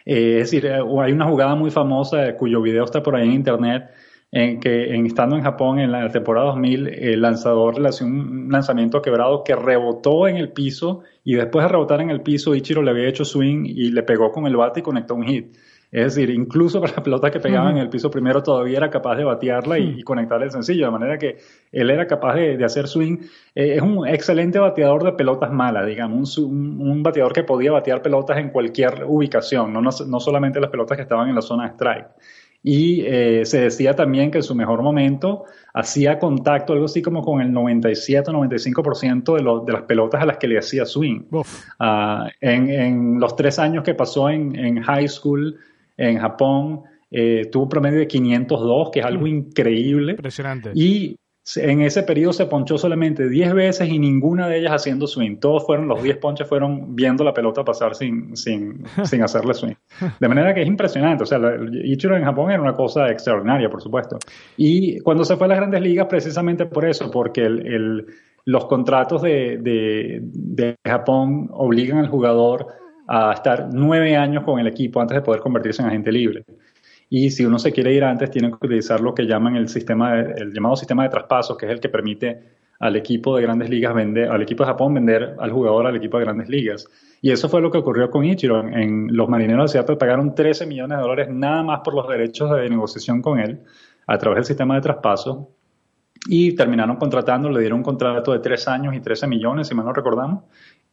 Eh, 0.10 0.40
es 0.40 0.52
decir, 0.52 0.66
eh, 0.66 0.80
hay 1.02 1.12
una 1.12 1.26
jugada 1.26 1.54
muy 1.56 1.70
famosa 1.70 2.34
cuyo 2.38 2.62
video 2.62 2.86
está 2.86 3.04
por 3.04 3.14
ahí 3.18 3.28
en 3.28 3.34
internet, 3.34 3.90
en 4.32 4.60
que 4.60 4.94
en, 4.94 5.06
estando 5.06 5.36
en 5.36 5.44
Japón 5.44 5.80
en 5.80 5.92
la 5.92 6.10
temporada 6.10 6.48
2000, 6.48 6.88
el 6.88 7.22
lanzador 7.22 7.80
le 7.80 7.90
hació 7.90 8.06
un 8.06 8.50
lanzamiento 8.52 9.02
quebrado 9.02 9.44
que 9.44 9.56
rebotó 9.56 10.28
en 10.28 10.36
el 10.36 10.52
piso 10.52 11.02
y 11.24 11.36
después 11.36 11.64
de 11.64 11.70
rebotar 11.70 12.02
en 12.02 12.10
el 12.10 12.22
piso, 12.22 12.54
Ichiro 12.54 12.82
le 12.82 12.92
había 12.92 13.08
hecho 13.08 13.24
swing 13.24 13.66
y 13.66 13.92
le 13.92 14.04
pegó 14.04 14.32
con 14.32 14.46
el 14.46 14.56
bate 14.56 14.82
y 14.82 14.84
conectó 14.84 15.16
un 15.16 15.24
hit. 15.24 15.56
Es 15.90 16.16
decir, 16.16 16.30
incluso 16.30 16.82
para 16.82 16.96
la 16.98 17.04
pelota 17.04 17.32
que 17.32 17.40
pegaba 17.40 17.72
en 17.72 17.78
el 17.78 17.90
piso 17.90 18.12
primero 18.12 18.44
todavía 18.44 18.78
era 18.78 18.90
capaz 18.90 19.16
de 19.16 19.24
batearla 19.24 19.80
y, 19.80 20.04
conectarle 20.04 20.48
el 20.48 20.52
sencillo, 20.52 20.86
de 20.86 20.92
manera 20.92 21.18
que 21.18 21.38
él 21.72 21.90
era 21.90 22.06
capaz 22.06 22.36
de, 22.36 22.64
hacer 22.66 22.88
swing. 22.88 23.20
Eh, 23.56 23.76
es 23.76 23.82
un 23.82 24.06
excelente 24.06 24.60
bateador 24.60 25.06
de 25.06 25.14
pelotas 25.14 25.52
malas, 25.54 25.86
digamos, 25.86 26.38
un, 26.38 26.82
un, 26.82 27.02
bateador 27.02 27.32
que 27.32 27.44
podía 27.44 27.72
batear 27.72 28.02
pelotas 28.02 28.38
en 28.38 28.50
cualquier 28.50 29.06
ubicación, 29.08 29.72
no, 29.72 29.82
no, 29.82 29.92
no 30.06 30.20
solamente 30.20 30.60
las 30.60 30.70
pelotas 30.70 30.98
que 30.98 31.04
estaban 31.04 31.30
en 31.30 31.36
la 31.36 31.42
zona 31.42 31.64
de 31.64 31.70
strike 31.70 32.08
y 32.64 33.02
eh, 33.06 33.46
se 33.46 33.62
decía 33.62 33.96
también 33.96 34.32
que 34.32 34.40
en 34.40 34.44
su 34.44 34.56
mejor 34.56 34.82
momento 34.82 35.46
hacía 35.74 36.20
contacto, 36.20 36.74
algo 36.74 36.86
así 36.86 37.02
como 37.02 37.22
con 37.22 37.42
el 37.42 37.52
97 37.52 38.32
o 38.32 38.34
95% 38.34 39.36
de, 39.36 39.66
de 39.66 39.74
las 39.74 39.84
pelotas 39.84 40.22
a 40.22 40.26
las 40.26 40.38
que 40.38 40.48
le 40.48 40.58
hacía 40.58 40.86
swing. 40.86 41.22
Ah, 41.80 42.28
en, 42.42 43.20
los 43.20 43.36
tres 43.36 43.60
años 43.60 43.84
que 43.84 43.94
pasó 43.94 44.30
en, 44.30 44.82
high 44.82 45.08
school 45.08 45.56
en 45.96 46.18
Japón, 46.20 46.82
eh, 47.12 47.48
tuvo 47.52 47.64
un 47.64 47.70
promedio 47.70 48.00
de 48.00 48.08
502, 48.08 48.90
que 48.92 49.00
es 49.00 49.06
algo 49.06 49.26
mm. 49.26 49.28
increíble. 49.28 50.12
Impresionante. 50.14 50.72
Y 50.74 51.18
en 51.56 51.82
ese 51.82 52.04
periodo 52.04 52.34
se 52.34 52.46
ponchó 52.46 52.78
solamente 52.78 53.30
10 53.30 53.54
veces 53.54 53.90
y 53.90 54.00
ninguna 54.00 54.48
de 54.48 54.60
ellas 54.60 54.74
haciendo 54.74 55.08
swing. 55.08 55.38
Todos 55.38 55.66
fueron, 55.66 55.88
los 55.88 56.04
10 56.04 56.18
ponches 56.18 56.48
fueron 56.48 56.96
viendo 56.96 57.24
la 57.24 57.34
pelota 57.34 57.64
pasar 57.64 57.96
sin, 57.96 58.36
sin, 58.36 58.84
sin 59.06 59.24
hacerle 59.24 59.54
swing. 59.54 59.76
De 60.20 60.28
manera 60.28 60.54
que 60.54 60.62
es 60.62 60.68
impresionante. 60.68 61.24
O 61.24 61.26
sea, 61.26 61.40
Ichiro 61.84 62.18
en 62.18 62.26
Japón 62.26 62.52
era 62.52 62.62
una 62.62 62.74
cosa 62.74 63.10
extraordinaria, 63.10 63.70
por 63.70 63.82
supuesto. 63.82 64.20
Y 64.58 65.00
cuando 65.00 65.24
se 65.24 65.38
fue 65.38 65.46
a 65.46 65.50
las 65.50 65.58
grandes 65.60 65.82
ligas, 65.82 66.08
precisamente 66.08 66.66
por 66.66 66.86
eso, 66.86 67.10
porque 67.10 67.42
el, 67.46 68.06
los 68.44 68.66
contratos 68.66 69.22
de, 69.22 69.58
de, 69.62 70.20
de 70.22 70.76
Japón 70.86 71.50
obligan 71.52 72.00
al 72.00 72.10
jugador 72.10 72.68
a 73.08 73.32
estar 73.32 73.70
nueve 73.72 74.18
años 74.18 74.44
con 74.44 74.60
el 74.60 74.68
equipo 74.68 75.00
antes 75.00 75.16
de 75.16 75.22
poder 75.22 75.42
convertirse 75.42 75.82
en 75.82 75.88
agente 75.88 76.12
libre. 76.12 76.44
Y 77.10 77.32
si 77.32 77.46
uno 77.46 77.58
se 77.58 77.72
quiere 77.72 77.94
ir 77.94 78.04
antes, 78.04 78.30
tiene 78.32 78.50
que 78.50 78.66
utilizar 78.66 79.00
lo 79.00 79.14
que 79.14 79.26
llaman 79.26 79.56
el 79.56 79.70
sistema, 79.70 80.20
el 80.20 80.54
llamado 80.54 80.76
sistema 80.76 81.04
de 81.04 81.10
traspasos, 81.10 81.58
que 81.58 81.66
es 81.66 81.72
el 81.72 81.80
que 81.80 81.90
permite 81.90 82.58
al 82.80 82.96
equipo 82.96 83.36
de 83.36 83.44
grandes 83.44 83.70
ligas 83.70 83.94
vender, 83.94 84.30
al 84.30 84.42
equipo 84.42 84.64
de 84.64 84.68
Japón 84.68 84.94
vender 84.94 85.36
al 85.40 85.52
jugador 85.52 85.88
al 85.88 85.96
equipo 85.96 86.18
de 86.18 86.26
grandes 86.26 86.50
ligas. 86.50 86.88
Y 87.22 87.32
eso 87.32 87.50
fue 87.50 87.62
lo 87.62 87.72
que 87.72 87.80
ocurrió 87.80 88.12
con 88.12 88.24
Ichiro. 88.24 88.60
En, 88.68 89.08
los 89.16 89.28
marineros 89.30 89.72
de 89.72 89.80
Seattle 89.80 89.96
pagaron 89.96 90.36
13 90.36 90.68
millones 90.68 90.98
de 90.98 91.02
dólares 91.02 91.28
nada 91.32 91.64
más 91.64 91.80
por 91.84 91.96
los 91.96 92.08
derechos 92.08 92.52
de 92.52 92.70
negociación 92.70 93.22
con 93.22 93.40
él 93.40 93.62
a 94.06 94.18
través 94.18 94.38
del 94.38 94.46
sistema 94.46 94.76
de 94.76 94.82
traspaso. 94.82 95.50
Y 96.30 96.56
terminaron 96.56 96.98
contratando, 96.98 97.50
le 97.50 97.62
dieron 97.62 97.80
un 97.80 97.84
contrato 97.84 98.34
de 98.34 98.40
3 98.40 98.68
años 98.68 98.96
y 98.96 99.00
13 99.00 99.28
millones, 99.28 99.68
si 99.68 99.76
mal 99.76 99.86
no 99.86 99.94
recordamos, 99.94 100.44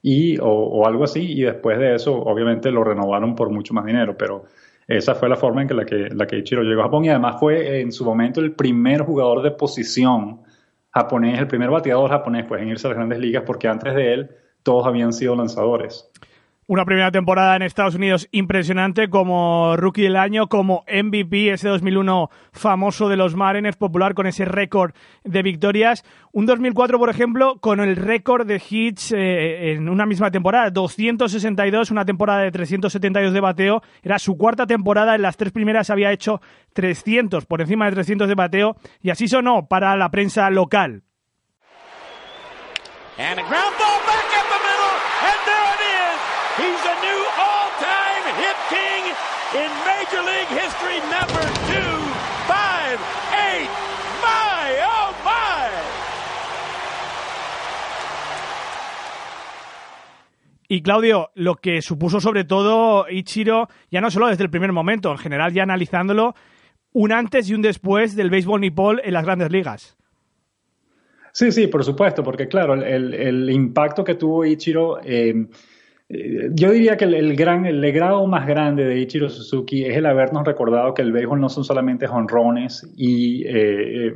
y, 0.00 0.38
o, 0.38 0.46
o 0.46 0.86
algo 0.86 1.04
así. 1.04 1.20
Y 1.32 1.42
después 1.42 1.78
de 1.78 1.94
eso, 1.94 2.14
obviamente, 2.14 2.70
lo 2.70 2.84
renovaron 2.84 3.34
por 3.34 3.50
mucho 3.50 3.74
más 3.74 3.84
dinero. 3.84 4.16
Pero 4.16 4.44
esa 4.86 5.14
fue 5.14 5.28
la 5.28 5.36
forma 5.36 5.62
en 5.62 5.68
que 5.68 5.74
la, 5.74 5.84
que 5.84 6.08
la 6.10 6.26
que 6.26 6.38
Ichiro 6.38 6.62
llegó 6.62 6.82
a 6.82 6.84
Japón 6.84 7.04
y 7.04 7.08
además 7.08 7.36
fue 7.38 7.80
en 7.80 7.92
su 7.92 8.04
momento 8.04 8.40
el 8.40 8.52
primer 8.52 9.02
jugador 9.02 9.42
de 9.42 9.50
posición 9.50 10.42
japonés, 10.90 11.38
el 11.38 11.48
primer 11.48 11.70
bateador 11.70 12.10
japonés 12.10 12.44
pues, 12.46 12.62
en 12.62 12.68
irse 12.68 12.86
a 12.86 12.90
las 12.90 12.96
grandes 12.96 13.18
ligas 13.18 13.44
porque 13.46 13.68
antes 13.68 13.94
de 13.94 14.12
él 14.12 14.30
todos 14.62 14.86
habían 14.86 15.12
sido 15.12 15.34
lanzadores 15.36 16.10
una 16.66 16.84
primera 16.84 17.10
temporada 17.10 17.56
en 17.56 17.62
Estados 17.62 17.94
Unidos 17.94 18.28
impresionante 18.30 19.08
como 19.08 19.76
rookie 19.76 20.02
del 20.02 20.16
año, 20.16 20.48
como 20.48 20.84
MVP, 20.88 21.52
ese 21.52 21.68
2001 21.68 22.30
famoso 22.52 23.08
de 23.08 23.16
los 23.16 23.34
Mariners, 23.34 23.76
popular 23.76 24.14
con 24.14 24.26
ese 24.26 24.44
récord 24.44 24.92
de 25.24 25.42
victorias. 25.42 26.04
Un 26.32 26.46
2004, 26.46 26.98
por 26.98 27.10
ejemplo, 27.10 27.58
con 27.60 27.80
el 27.80 27.96
récord 27.96 28.46
de 28.46 28.62
hits 28.68 29.12
eh, 29.12 29.72
en 29.72 29.88
una 29.88 30.06
misma 30.06 30.30
temporada, 30.30 30.70
262, 30.70 31.90
una 31.90 32.04
temporada 32.04 32.40
de 32.40 32.50
372 32.50 33.32
de 33.32 33.40
bateo. 33.40 33.82
Era 34.02 34.18
su 34.18 34.36
cuarta 34.36 34.66
temporada, 34.66 35.14
en 35.14 35.22
las 35.22 35.36
tres 35.36 35.52
primeras 35.52 35.90
había 35.90 36.12
hecho 36.12 36.40
300, 36.72 37.46
por 37.46 37.60
encima 37.60 37.86
de 37.86 37.92
300 37.92 38.28
de 38.28 38.34
bateo, 38.34 38.76
y 39.00 39.10
así 39.10 39.28
sonó 39.28 39.66
para 39.66 39.96
la 39.96 40.10
prensa 40.10 40.50
local. 40.50 41.02
Major 43.16 44.13
League 50.44 50.60
history 50.60 51.00
number 51.10 51.42
two, 51.68 52.00
five, 52.46 52.98
eight. 53.32 53.68
My, 54.22 54.76
oh 54.84 55.14
my. 55.24 55.70
Y 60.68 60.82
Claudio, 60.82 61.30
lo 61.34 61.56
que 61.56 61.80
supuso 61.82 62.20
sobre 62.20 62.44
todo 62.44 63.06
Ichiro, 63.08 63.68
ya 63.90 64.00
no 64.00 64.10
solo 64.10 64.28
desde 64.28 64.44
el 64.44 64.50
primer 64.50 64.72
momento, 64.72 65.10
en 65.12 65.18
general 65.18 65.52
ya 65.52 65.62
analizándolo, 65.62 66.34
un 66.92 67.12
antes 67.12 67.48
y 67.48 67.54
un 67.54 67.62
después 67.62 68.16
del 68.16 68.30
béisbol 68.30 68.60
nipón 68.60 69.00
en 69.02 69.14
las 69.14 69.24
grandes 69.24 69.50
ligas. 69.50 69.96
Sí, 71.32 71.52
sí, 71.52 71.66
por 71.68 71.84
supuesto, 71.84 72.22
porque 72.22 72.48
claro, 72.48 72.74
el, 72.74 73.14
el 73.14 73.50
impacto 73.50 74.04
que 74.04 74.14
tuvo 74.14 74.44
Ichiro 74.44 75.00
eh, 75.02 75.46
yo 76.08 76.70
diría 76.70 76.98
que 76.98 77.06
el, 77.06 77.34
gran, 77.34 77.64
el 77.64 77.80
legado 77.80 78.26
más 78.26 78.46
grande 78.46 78.84
de 78.84 78.98
Ichiro 79.00 79.30
Suzuki 79.30 79.86
es 79.86 79.96
el 79.96 80.04
habernos 80.04 80.44
recordado 80.44 80.92
que 80.92 81.00
el 81.00 81.12
béisbol 81.12 81.40
no 81.40 81.48
son 81.48 81.64
solamente 81.64 82.06
honrones 82.06 82.86
y 82.94 83.42
eh, 83.46 84.08
eh, 84.08 84.14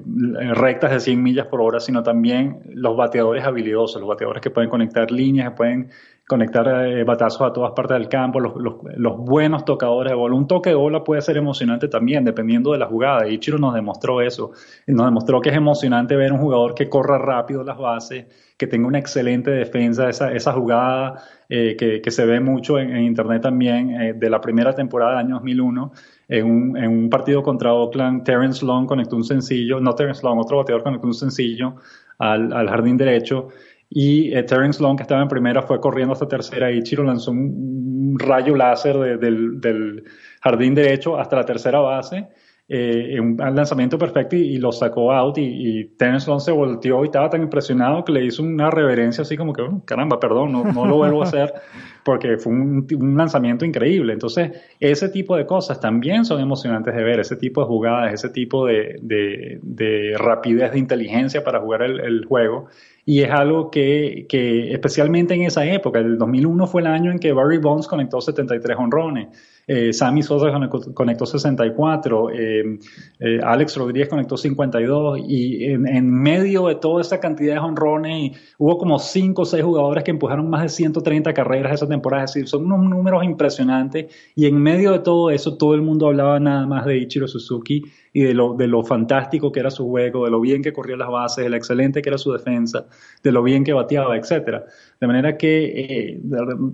rectas 0.54 0.90
de 0.90 1.00
100 1.00 1.22
millas 1.22 1.46
por 1.46 1.62
hora, 1.62 1.80
sino 1.80 2.02
también 2.02 2.60
los 2.74 2.94
bateadores 2.94 3.42
habilidosos, 3.42 4.00
los 4.00 4.08
bateadores 4.08 4.42
que 4.42 4.50
pueden 4.50 4.68
conectar 4.68 5.10
líneas, 5.10 5.50
que 5.50 5.56
pueden 5.56 5.90
conectar 6.28 7.04
batazos 7.04 7.40
a 7.40 7.52
todas 7.52 7.72
partes 7.72 7.96
del 7.96 8.08
campo, 8.08 8.38
los, 8.38 8.52
los, 8.54 9.16
buenos 9.16 9.64
tocadores 9.64 10.10
de 10.10 10.14
bola. 10.14 10.34
Un 10.36 10.46
toque 10.46 10.70
de 10.70 10.76
bola 10.76 11.02
puede 11.02 11.22
ser 11.22 11.38
emocionante 11.38 11.88
también, 11.88 12.22
dependiendo 12.22 12.72
de 12.72 12.78
la 12.78 12.86
jugada. 12.86 13.26
Ichiro 13.26 13.56
nos 13.58 13.74
demostró 13.74 14.20
eso. 14.20 14.52
Nos 14.86 15.06
demostró 15.06 15.40
que 15.40 15.48
es 15.48 15.56
emocionante 15.56 16.16
ver 16.16 16.32
un 16.32 16.38
jugador 16.38 16.74
que 16.74 16.88
corra 16.90 17.16
rápido 17.16 17.64
las 17.64 17.78
bases, 17.78 18.26
que 18.58 18.66
tenga 18.66 18.86
una 18.86 18.98
excelente 18.98 19.50
defensa, 19.50 20.10
esa, 20.10 20.30
esa 20.32 20.52
jugada 20.52 21.22
eh, 21.48 21.76
que, 21.78 22.02
que, 22.02 22.10
se 22.10 22.26
ve 22.26 22.40
mucho 22.40 22.78
en, 22.78 22.94
internet 22.98 23.40
también 23.40 23.90
eh, 23.98 24.12
de 24.12 24.28
la 24.28 24.40
primera 24.40 24.74
temporada 24.74 25.12
del 25.12 25.20
año 25.20 25.34
2001. 25.36 25.92
En 26.28 26.44
un, 26.44 26.76
en 26.76 26.90
un, 26.90 27.08
partido 27.08 27.42
contra 27.42 27.72
Oakland, 27.72 28.24
Terrence 28.24 28.66
Long 28.66 28.86
conectó 28.86 29.16
un 29.16 29.24
sencillo, 29.24 29.80
no 29.80 29.94
Terrence 29.94 30.22
Long, 30.22 30.38
otro 30.38 30.58
bateador 30.58 30.82
conectó 30.82 31.06
un 31.06 31.14
sencillo 31.14 31.76
al, 32.18 32.52
al 32.52 32.68
jardín 32.68 32.98
derecho. 32.98 33.48
Y 33.90 34.34
eh, 34.34 34.42
Terrence 34.42 34.82
Long, 34.82 34.96
que 34.96 35.02
estaba 35.02 35.22
en 35.22 35.28
primera, 35.28 35.62
fue 35.62 35.80
corriendo 35.80 36.12
hasta 36.12 36.28
tercera. 36.28 36.70
Y 36.70 36.82
Chiro 36.82 37.04
lanzó 37.04 37.30
un, 37.30 38.16
rayo 38.18 38.56
láser 38.56 39.18
del, 39.18 39.60
del 39.60 40.04
jardín 40.40 40.74
derecho 40.74 41.18
hasta 41.18 41.36
la 41.36 41.44
tercera 41.44 41.78
base 41.78 42.26
eh, 42.70 43.18
un 43.18 43.38
lanzamiento 43.38 43.96
perfecto 43.96 44.36
y, 44.36 44.58
lo 44.58 44.72
sacó 44.72 45.10
out 45.10 45.38
y, 45.38 45.42
y 45.42 45.84
Terence 45.96 46.28
Long 46.28 46.40
se 46.40 46.52
volteó 46.52 47.02
y 47.02 47.06
estaba 47.06 47.30
tan 47.30 47.42
impresionado 47.42 48.04
que 48.04 48.12
le 48.12 48.26
hizo 48.26 48.42
una 48.42 48.70
reverencia 48.70 49.22
así 49.22 49.38
como 49.38 49.54
que, 49.54 49.62
oh, 49.62 49.82
caramba, 49.86 50.20
perdón, 50.20 50.52
no, 50.52 50.64
no, 50.64 50.84
lo 50.84 50.96
vuelvo 50.96 51.22
a 51.22 51.24
hacer 51.24 51.54
porque 52.04 52.36
fue 52.36 52.52
un, 52.52 52.86
un, 53.00 53.16
lanzamiento 53.16 53.64
increíble. 53.64 54.12
Entonces, 54.12 54.50
ese 54.80 55.08
tipo 55.08 55.34
de 55.34 55.46
cosas 55.46 55.80
también 55.80 56.26
son 56.26 56.40
emocionantes 56.40 56.94
de 56.94 57.02
ver, 57.02 57.20
ese 57.20 57.36
tipo 57.36 57.62
de 57.62 57.66
jugadas, 57.68 58.12
ese 58.12 58.28
tipo 58.28 58.66
de, 58.66 58.98
de, 59.00 59.60
de 59.62 60.14
rapidez, 60.18 60.72
de 60.72 60.78
inteligencia 60.78 61.42
para 61.42 61.60
jugar 61.60 61.80
el, 61.82 62.00
el 62.00 62.26
juego 62.26 62.68
y 63.08 63.22
es 63.22 63.30
algo 63.30 63.70
que, 63.70 64.26
que, 64.28 64.70
especialmente 64.70 65.32
en 65.32 65.40
esa 65.40 65.64
época, 65.64 65.98
el 65.98 66.18
2001 66.18 66.66
fue 66.66 66.82
el 66.82 66.88
año 66.88 67.10
en 67.10 67.18
que 67.18 67.32
Barry 67.32 67.56
Bonds 67.56 67.88
conectó 67.88 68.20
73 68.20 68.76
honrones, 68.78 69.28
eh, 69.68 69.92
Sammy 69.92 70.22
Sosa 70.22 70.50
conectó 70.94 71.26
64, 71.26 72.30
eh, 72.30 72.78
eh, 73.20 73.40
Alex 73.44 73.76
Rodríguez 73.76 74.08
conectó 74.08 74.38
52 74.38 75.20
y 75.28 75.66
en, 75.66 75.86
en, 75.86 76.10
medio 76.10 76.68
de 76.68 76.76
toda 76.76 77.02
esa 77.02 77.20
cantidad 77.20 77.54
de 77.54 77.60
honrones 77.60 78.32
hubo 78.56 78.78
como 78.78 78.98
5 78.98 79.42
o 79.42 79.44
6 79.44 79.62
jugadores 79.62 80.04
que 80.04 80.10
empujaron 80.10 80.48
más 80.48 80.62
de 80.62 80.70
130 80.70 81.34
carreras 81.34 81.74
esa 81.74 81.86
temporada, 81.86 82.24
es 82.24 82.32
decir, 82.32 82.48
son 82.48 82.64
unos 82.64 82.80
números 82.88 83.22
impresionantes 83.24 84.06
y 84.34 84.46
en 84.46 84.56
medio 84.56 84.92
de 84.92 85.00
todo 85.00 85.30
eso 85.30 85.58
todo 85.58 85.74
el 85.74 85.82
mundo 85.82 86.06
hablaba 86.06 86.40
nada 86.40 86.66
más 86.66 86.86
de 86.86 86.96
Ichiro 86.96 87.28
Suzuki 87.28 87.82
y 88.18 88.22
de 88.24 88.34
lo, 88.34 88.54
de 88.54 88.66
lo 88.66 88.82
fantástico 88.82 89.52
que 89.52 89.60
era 89.60 89.70
su 89.70 89.86
juego, 89.86 90.24
de 90.24 90.32
lo 90.32 90.40
bien 90.40 90.60
que 90.60 90.72
corría 90.72 90.96
las 90.96 91.08
bases, 91.08 91.44
de 91.44 91.50
lo 91.50 91.56
excelente 91.56 92.02
que 92.02 92.08
era 92.08 92.18
su 92.18 92.32
defensa, 92.32 92.84
de 93.22 93.30
lo 93.30 93.44
bien 93.44 93.62
que 93.62 93.72
bateaba, 93.72 94.16
etcétera. 94.16 94.64
De 95.00 95.06
manera 95.06 95.36
que, 95.36 95.66
eh, 95.66 96.20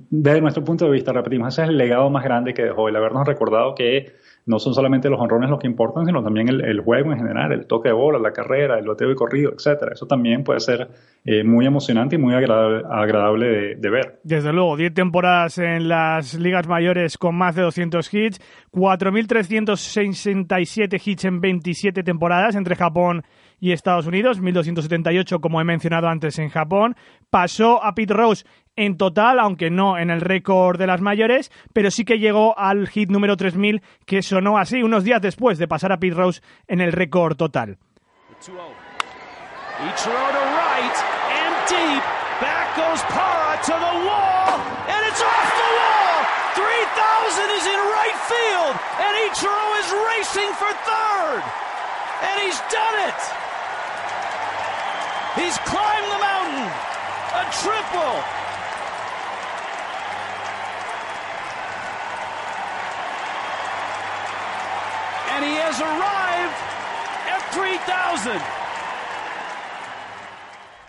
desde 0.09 0.41
nuestro 0.41 0.65
punto 0.65 0.87
de 0.87 0.93
vista, 0.93 1.13
repetimos, 1.13 1.53
ese 1.53 1.65
es 1.65 1.69
el 1.69 1.77
legado 1.77 2.09
más 2.09 2.25
grande 2.25 2.55
que 2.55 2.63
dejó, 2.63 2.89
el 2.89 2.97
habernos 2.97 3.27
recordado 3.27 3.75
que 3.75 4.15
no 4.47 4.59
son 4.59 4.75
solamente 4.75 5.09
los 5.09 5.19
honrones 5.19 5.49
los 5.49 5.59
que 5.59 5.67
importan, 5.67 6.05
sino 6.05 6.23
también 6.23 6.47
el, 6.49 6.81
juego 6.81 7.13
en 7.13 7.19
general, 7.19 7.53
el 7.53 7.67
toque 7.67 7.89
de 7.89 7.95
bola, 7.95 8.19
la 8.19 8.33
carrera, 8.33 8.79
el 8.79 8.85
loteo 8.85 9.11
y 9.11 9.15
corrido, 9.15 9.53
etcétera. 9.53 9.93
Eso 9.95 10.07
también 10.07 10.45
puede 10.45 10.61
ser 10.61 10.91
eh, 11.25 11.43
muy 11.45 11.65
emocionante 11.67 12.17
y 12.17 12.19
muy 12.19 12.35
agradable, 12.35 13.77
de, 13.77 13.91
ver. 13.91 14.21
Desde 14.23 14.53
luego, 14.53 14.77
10 14.77 14.93
temporadas 14.93 15.57
en 15.59 15.89
las 15.89 16.35
ligas 16.35 16.69
mayores 16.69 17.17
con 17.17 17.37
más 17.37 17.55
de 17.55 17.63
200 17.63 18.13
hits, 18.13 18.39
4.367 18.73 21.01
hits 21.03 21.25
en 21.25 21.41
27 21.41 22.03
temporadas 22.03 22.55
entre 22.55 22.77
Japón 22.77 23.23
y 23.65 23.73
Estados 23.73 24.07
Unidos, 24.07 24.43
1278 24.43 25.41
como 25.41 25.59
he 25.59 25.65
mencionado 25.65 26.09
antes 26.09 26.39
en 26.39 26.51
Japón. 26.51 26.97
Pasó 27.31 27.83
a 27.83 27.95
Pete 27.95 28.13
Rose 28.13 28.45
en 28.77 28.99
total, 28.99 29.39
aunque 29.39 29.71
no 29.71 29.97
en 29.97 30.11
el 30.11 30.21
récord 30.21 30.79
de 30.79 30.87
las 30.87 31.01
mayores, 31.01 31.51
pero 31.73 31.91
sí 31.91 32.05
que 32.05 32.19
llegó 32.19 32.59
al 32.59 32.89
hit 32.89 33.09
número 33.09 33.39
3000 33.39 33.81
que 34.05 34.21
sonó 34.21 34.59
así 34.59 34.83
unos 34.83 35.03
días 35.03 35.23
después 35.23 35.57
de 35.57 35.67
pasar 35.67 35.93
a 35.93 35.97
Pete 35.99 36.15
Rose 36.15 36.43
en 36.69 36.83
el 36.83 36.93
récord 36.93 37.37
total. 37.39 37.79
Back 42.41 42.77
goes 42.77 43.01
Para 43.15 43.63
to 43.63 43.75
the 43.79 43.95
wall, 44.11 44.59
and 44.91 45.01
it's 45.07 45.23
off 45.23 45.49
the 45.55 45.71
wall. 45.79 46.19
3000 46.59 47.57
is 47.57 47.65
in 47.65 47.81
right 47.95 48.19
field, 48.27 48.75
and 48.99 49.13
Ichiro 49.31 49.67
is 49.79 49.89
racing 50.11 50.51
for 50.59 50.73
third. 50.83 51.43
And 52.27 52.41
he's 52.43 52.59
done 52.69 53.09
it. 53.09 53.44
He's 55.37 55.59
climbed 55.67 56.09
the 56.15 56.21
mountain. 56.23 56.71
A 57.35 57.45
triple. 57.51 58.15
And 65.35 65.45
he 65.45 65.55
has 65.59 65.81
arrived 65.81 66.59
at 67.35 67.43
3000. 67.53 68.41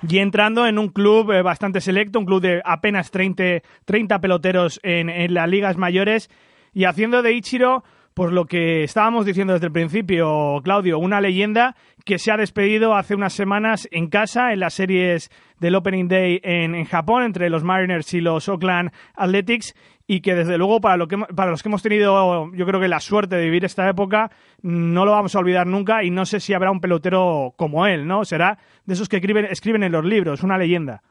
y 0.08 0.20
entrando 0.20 0.68
en 0.68 0.78
un 0.78 0.90
club 0.90 1.32
eh, 1.32 1.42
bastante 1.42 1.82
selecto, 1.82 2.20
un 2.20 2.26
club 2.26 2.42
de 2.42 2.62
apenas 2.64 3.10
30, 3.10 3.62
30 3.86 4.22
peloteros 4.22 4.80
en, 4.84 5.10
en 5.10 5.34
las 5.34 5.50
ligas 5.50 5.78
mayores 5.78 6.30
y 6.74 6.84
haciendo 6.84 7.24
de 7.24 7.34
Ichiro 7.34 7.84
pues 8.16 8.32
lo 8.32 8.46
que 8.46 8.86
estábamos 8.86 9.26
diciendo 9.26 9.54
desde 9.54 9.68
el 9.68 9.74
principio, 9.74 10.62
Claudio, 10.64 11.00
una 11.00 11.20
leyenda 11.20 11.76
que 12.06 12.18
se 12.18 12.32
ha 12.32 12.38
despedido 12.38 12.96
hace 12.96 13.14
unas 13.14 13.34
semanas 13.34 13.90
en 13.92 14.08
casa 14.08 14.54
en 14.54 14.62
las 14.62 14.74
series 14.74 15.30
del 15.60 15.76
Opening 15.76 16.08
Day 16.08 16.40
en, 16.42 16.76
en 16.76 16.86
Japón 16.86 17.24
entre 17.24 17.50
los 17.50 17.66
Mariners 17.66 18.14
y 18.14 18.22
los 18.22 18.48
Oakland 18.48 18.92
Athletics 19.16 19.76
y 20.08 20.22
que 20.22 20.34
desde 20.34 20.58
luego 20.58 20.80
para, 20.80 20.96
lo 20.96 21.10
que, 21.10 21.18
para 21.18 21.52
los 21.52 21.62
que 21.62 21.68
hemos 21.68 21.84
tenido 21.84 22.54
yo 22.54 22.66
creo 22.66 22.80
que 22.80 22.88
la 22.88 23.02
suerte 23.02 23.36
de 23.36 23.44
vivir 23.44 23.66
esta 23.66 23.90
época 23.90 24.32
no 24.62 25.04
lo 25.04 25.12
vamos 25.12 25.36
a 25.36 25.40
olvidar 25.40 25.68
nunca 25.68 26.02
y 26.06 26.10
no 26.10 26.26
sé 26.26 26.40
si 26.40 26.54
habrá 26.54 26.72
un 26.72 26.80
pelotero 26.80 27.54
como 27.58 27.86
él, 27.86 28.08
¿no? 28.08 28.24
Será 28.24 28.60
de 28.86 28.94
esos 28.94 29.10
que 29.10 29.18
escriben, 29.18 29.46
escriben 29.46 29.84
en 29.84 29.92
los 29.92 30.06
libros, 30.06 30.42
una 30.42 30.58
leyenda. 30.58 31.04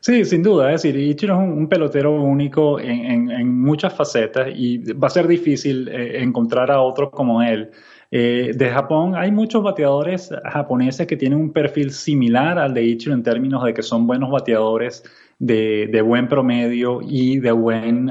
Sí, 0.00 0.24
sin 0.24 0.42
duda. 0.42 0.72
Es 0.72 0.82
decir, 0.82 0.98
Ichiro 0.98 1.34
es 1.34 1.40
un, 1.40 1.68
pelotero 1.68 2.12
único 2.12 2.80
en, 2.80 3.60
muchas 3.60 3.92
facetas 3.92 4.48
y 4.54 4.78
va 4.94 5.08
a 5.08 5.10
ser 5.10 5.26
difícil 5.26 5.88
eh, 5.88 6.22
encontrar 6.22 6.70
a 6.70 6.80
otro 6.80 7.10
como 7.10 7.42
él. 7.42 7.70
Eh, 8.10 8.52
de 8.56 8.70
Japón 8.70 9.14
hay 9.14 9.30
muchos 9.30 9.62
bateadores 9.62 10.30
japoneses 10.44 11.06
que 11.06 11.16
tienen 11.16 11.38
un 11.38 11.52
perfil 11.52 11.92
similar 11.92 12.58
al 12.58 12.74
de 12.74 12.82
Ichiro 12.82 13.14
en 13.14 13.22
términos 13.22 13.62
de 13.62 13.72
que 13.72 13.82
son 13.82 14.06
buenos 14.06 14.30
bateadores 14.30 15.04
de, 15.38 16.02
buen 16.02 16.28
promedio 16.28 17.00
y 17.02 17.38
de 17.38 17.52
buen 17.52 18.10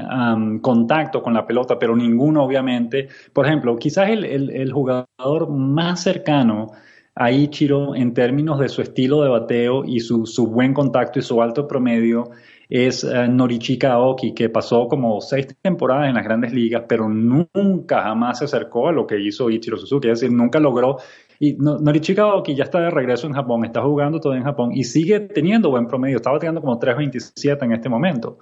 contacto 0.62 1.22
con 1.22 1.34
la 1.34 1.46
pelota, 1.46 1.78
pero 1.78 1.96
ninguno 1.96 2.44
obviamente. 2.44 3.08
Por 3.32 3.46
ejemplo, 3.46 3.76
quizás 3.76 4.10
el 4.10 4.72
jugador 4.72 5.50
más 5.50 6.02
cercano 6.02 6.72
a 7.20 7.30
Ichiro 7.30 7.94
en 7.94 8.14
términos 8.14 8.58
de 8.58 8.70
su 8.70 8.80
estilo 8.80 9.22
de 9.22 9.28
bateo 9.28 9.84
y 9.84 10.00
su, 10.00 10.24
buen 10.46 10.72
contacto 10.72 11.18
y 11.18 11.22
su 11.22 11.42
alto 11.42 11.68
promedio 11.68 12.30
es 12.66 13.04
uh, 13.04 13.26
Norichika 13.28 13.92
Aoki, 13.92 14.32
que 14.32 14.48
pasó 14.48 14.88
como 14.88 15.20
seis 15.20 15.54
temporadas 15.60 16.08
en 16.08 16.14
las 16.14 16.24
grandes 16.24 16.54
ligas, 16.54 16.84
pero 16.88 17.10
nunca 17.10 18.04
jamás 18.04 18.38
se 18.38 18.46
acercó 18.46 18.88
a 18.88 18.92
lo 18.92 19.06
que 19.06 19.20
hizo 19.20 19.50
Ichiro 19.50 19.76
Suzuki, 19.76 20.08
es 20.08 20.20
decir, 20.20 20.34
nunca 20.34 20.58
logró. 20.60 20.96
Y 21.38 21.58
Norichika 21.58 22.22
Aoki 22.22 22.54
ya 22.54 22.64
está 22.64 22.80
de 22.80 22.88
regreso 22.88 23.26
en 23.26 23.34
Japón, 23.34 23.66
está 23.66 23.82
jugando 23.82 24.18
todo 24.18 24.32
en 24.32 24.44
Japón 24.44 24.70
y 24.72 24.84
sigue 24.84 25.20
teniendo 25.20 25.68
buen 25.68 25.88
promedio, 25.88 26.16
estaba 26.16 26.38
teniendo 26.38 26.62
como 26.62 26.80
3.27 26.80 27.62
en 27.64 27.72
este 27.72 27.90
momento. 27.90 28.38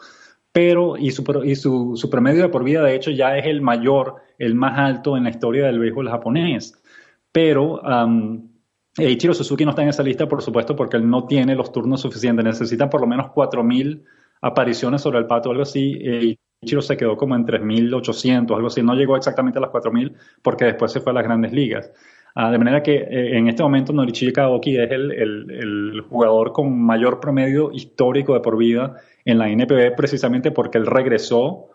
Pero, 0.52 0.96
y, 0.96 1.10
su, 1.10 1.24
y 1.44 1.56
su, 1.56 1.96
su 1.96 2.08
promedio 2.08 2.42
de 2.42 2.48
por 2.48 2.62
vida, 2.62 2.84
de 2.84 2.94
hecho, 2.94 3.10
ya 3.10 3.36
es 3.36 3.46
el 3.46 3.60
mayor, 3.60 4.14
el 4.38 4.54
más 4.54 4.78
alto 4.78 5.16
en 5.16 5.24
la 5.24 5.30
historia 5.30 5.66
del 5.66 5.80
béisbol 5.80 6.08
japonés. 6.08 6.80
Pero 7.32 7.80
eh, 7.84 8.38
Ichiro 8.98 9.34
Suzuki 9.34 9.64
no 9.64 9.70
está 9.70 9.82
en 9.82 9.88
esa 9.88 10.02
lista, 10.02 10.28
por 10.28 10.42
supuesto, 10.42 10.74
porque 10.74 10.96
él 10.96 11.08
no 11.08 11.26
tiene 11.26 11.54
los 11.54 11.72
turnos 11.72 12.00
suficientes. 12.00 12.44
Necesita 12.44 12.90
por 12.90 13.00
lo 13.00 13.06
menos 13.06 13.26
4.000 13.28 14.02
apariciones 14.40 15.02
sobre 15.02 15.18
el 15.18 15.26
pato 15.26 15.48
o 15.48 15.52
algo 15.52 15.62
así. 15.62 15.98
Eh, 16.00 16.36
Ichiro 16.60 16.82
se 16.82 16.96
quedó 16.96 17.16
como 17.16 17.36
en 17.36 17.46
3.800, 17.46 18.54
algo 18.54 18.66
así. 18.66 18.82
No 18.82 18.94
llegó 18.94 19.16
exactamente 19.16 19.58
a 19.58 19.62
las 19.62 19.70
4.000 19.70 20.14
porque 20.42 20.64
después 20.64 20.92
se 20.92 21.00
fue 21.00 21.12
a 21.12 21.14
las 21.14 21.24
grandes 21.24 21.52
ligas. 21.52 21.92
Ah, 22.34 22.50
de 22.50 22.58
manera 22.58 22.82
que 22.82 22.94
eh, 22.94 23.36
en 23.36 23.48
este 23.48 23.62
momento 23.62 23.92
Norichi 23.92 24.32
Kaoki 24.32 24.76
es 24.76 24.90
el, 24.90 25.10
el, 25.10 26.00
jugador 26.08 26.52
con 26.52 26.80
mayor 26.80 27.20
promedio 27.20 27.72
histórico 27.72 28.34
de 28.34 28.40
por 28.40 28.56
vida 28.56 28.96
en 29.24 29.38
la 29.38 29.48
NPB 29.48 29.96
precisamente 29.96 30.50
porque 30.52 30.78
él 30.78 30.86
regresó 30.86 31.70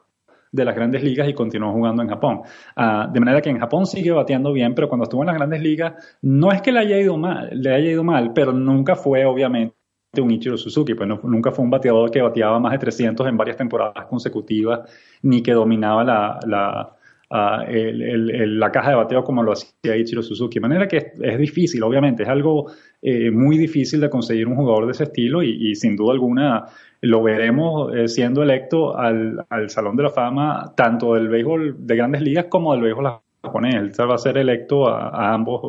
de 0.54 0.64
las 0.64 0.76
grandes 0.76 1.04
ligas 1.04 1.28
y 1.28 1.34
continuó 1.34 1.74
jugando 1.74 2.04
en 2.04 2.10
Japón. 2.10 2.42
Ah, 2.76 3.10
de 3.12 3.20
manera 3.20 3.42
que 3.42 3.50
en 3.50 3.60
Japón 3.60 3.86
sigue 3.86 4.12
bateando 4.12 4.54
bien, 4.54 4.74
pero 4.76 4.88
cuando 4.88 5.04
estuvo 5.04 5.24
en 5.24 5.28
las 5.28 5.36
grandes 5.36 5.62
ligas, 5.62 5.94
no 6.22 6.52
es 6.52 6.62
que 6.62 6.72
le 6.72 6.80
haya 6.80 6.98
ido 7.00 7.18
mal, 7.18 7.50
le 7.52 7.74
haya 7.74 7.90
ido 7.90 8.04
mal, 8.04 8.32
pero 8.34 8.54
nunca 8.54 8.96
fue 8.96 9.26
obviamente 9.26 9.76
un 10.22 10.30
Ichiro 10.30 10.56
Suzuki, 10.56 10.94
pues 10.94 11.10
nunca 11.24 11.52
fue 11.52 11.66
un 11.66 11.72
bateador 11.72 12.12
que 12.12 12.22
bateaba 12.22 12.60
más 12.60 12.72
de 12.74 12.78
300 12.78 13.28
en 13.28 13.36
varias 13.36 13.58
temporadas 13.58 14.06
consecutivas, 14.06 14.82
ni 15.24 15.42
que 15.42 15.54
dominaba 15.54 16.04
la, 16.04 16.40
la, 16.46 16.96
ah, 17.34 17.66
la 17.68 18.72
caja 18.72 18.92
de 18.92 18.96
bateo 18.96 19.24
como 19.24 19.44
lo 19.44 19.52
hacía 19.52 19.98
Ichiro 19.98 20.22
Suzuki. 20.22 20.60
De 20.60 20.62
manera 20.62 20.88
que 20.88 21.14
es, 21.22 21.38
difícil, 21.38 21.84
obviamente, 21.84 22.24
es 22.24 22.30
algo 22.30 22.72
eh, 23.02 23.32
muy 23.32 23.58
difícil 23.58 24.00
de 24.00 24.10
conseguir 24.10 24.48
un 24.48 24.56
jugador 24.56 24.86
de 24.86 24.92
ese 24.92 25.04
estilo 25.04 25.44
y, 25.44 25.72
y 25.72 25.76
sin 25.76 25.96
duda 25.96 26.14
alguna 26.14 26.66
lo 27.04 27.22
veremos 27.22 27.94
eh, 27.94 28.08
siendo 28.08 28.44
electo 28.44 28.98
al, 28.98 29.46
Salón 29.68 29.98
de 29.98 30.04
la 30.04 30.10
Fama 30.10 30.74
tanto 30.76 31.16
del 31.16 31.28
béisbol 31.28 31.86
de 31.86 31.96
grandes 31.98 32.22
ligas 32.22 32.46
como 32.46 32.72
del 32.72 32.82
béisbol 32.82 33.20
japonés. 33.44 33.76
Él 33.76 34.10
va 34.10 34.16
a 34.16 34.18
ser 34.18 34.38
electo 34.38 34.88
a, 34.88 35.34
ambos, 35.34 35.62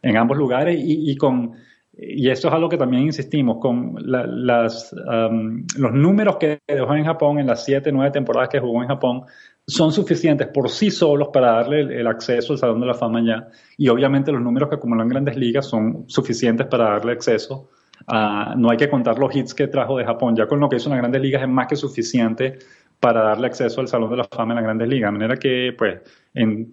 en 0.00 0.16
ambos 0.16 0.38
lugares 0.38 0.80
y, 0.82 1.14
con 1.16 1.52
y 1.96 2.28
eso 2.28 2.48
es 2.48 2.54
algo 2.54 2.68
que 2.68 2.76
también 2.76 3.04
insistimos, 3.04 3.58
con 3.60 3.94
las, 3.98 4.92
los 4.92 5.92
números 5.92 6.36
que 6.36 6.60
dejó 6.66 6.94
en 6.94 7.04
Japón 7.04 7.38
en 7.38 7.46
las 7.46 7.64
siete, 7.64 7.92
nueve 7.92 8.10
temporadas 8.10 8.48
que 8.48 8.60
jugó 8.60 8.82
en 8.82 8.88
Japón 8.88 9.22
son 9.66 9.92
suficientes 9.92 10.48
por 10.48 10.68
sí 10.68 10.90
solos 10.90 11.28
para 11.32 11.52
darle 11.52 12.00
el, 12.00 12.06
acceso 12.06 12.52
al 12.52 12.58
Salón 12.58 12.80
de 12.80 12.86
la 12.86 12.94
Fama 12.94 13.22
ya. 13.24 13.48
Y 13.78 13.88
obviamente 13.88 14.30
los 14.30 14.42
números 14.42 14.68
que 14.68 14.74
acumuló 14.74 15.02
en 15.02 15.08
grandes 15.08 15.36
ligas 15.36 15.66
son 15.66 16.04
suficientes 16.06 16.66
para 16.66 16.90
darle 16.90 17.12
acceso 17.12 17.70
Ah, 18.06 18.54
no 18.56 18.70
hay 18.70 18.76
que 18.76 18.90
contar 18.90 19.18
los 19.18 19.34
hits 19.34 19.54
que 19.54 19.68
trajo 19.68 19.96
de 19.96 20.04
Japón. 20.04 20.36
Ya 20.36 20.46
con 20.46 20.60
lo 20.60 20.68
que 20.68 20.76
hizo 20.76 20.88
en 20.88 20.92
las 20.92 21.00
grandes 21.00 21.22
ligas 21.22 21.42
es 21.42 21.48
más 21.48 21.66
que 21.66 21.76
suficiente 21.76 22.58
para 23.04 23.22
darle 23.22 23.48
acceso 23.48 23.82
al 23.82 23.86
Salón 23.86 24.08
de 24.08 24.16
la 24.16 24.24
Fama 24.24 24.52
en 24.52 24.56
las 24.56 24.64
grandes 24.64 24.88
ligas. 24.88 25.08
De 25.08 25.18
manera 25.18 25.36
que, 25.36 25.74
pues, 25.76 26.00
en, 26.32 26.70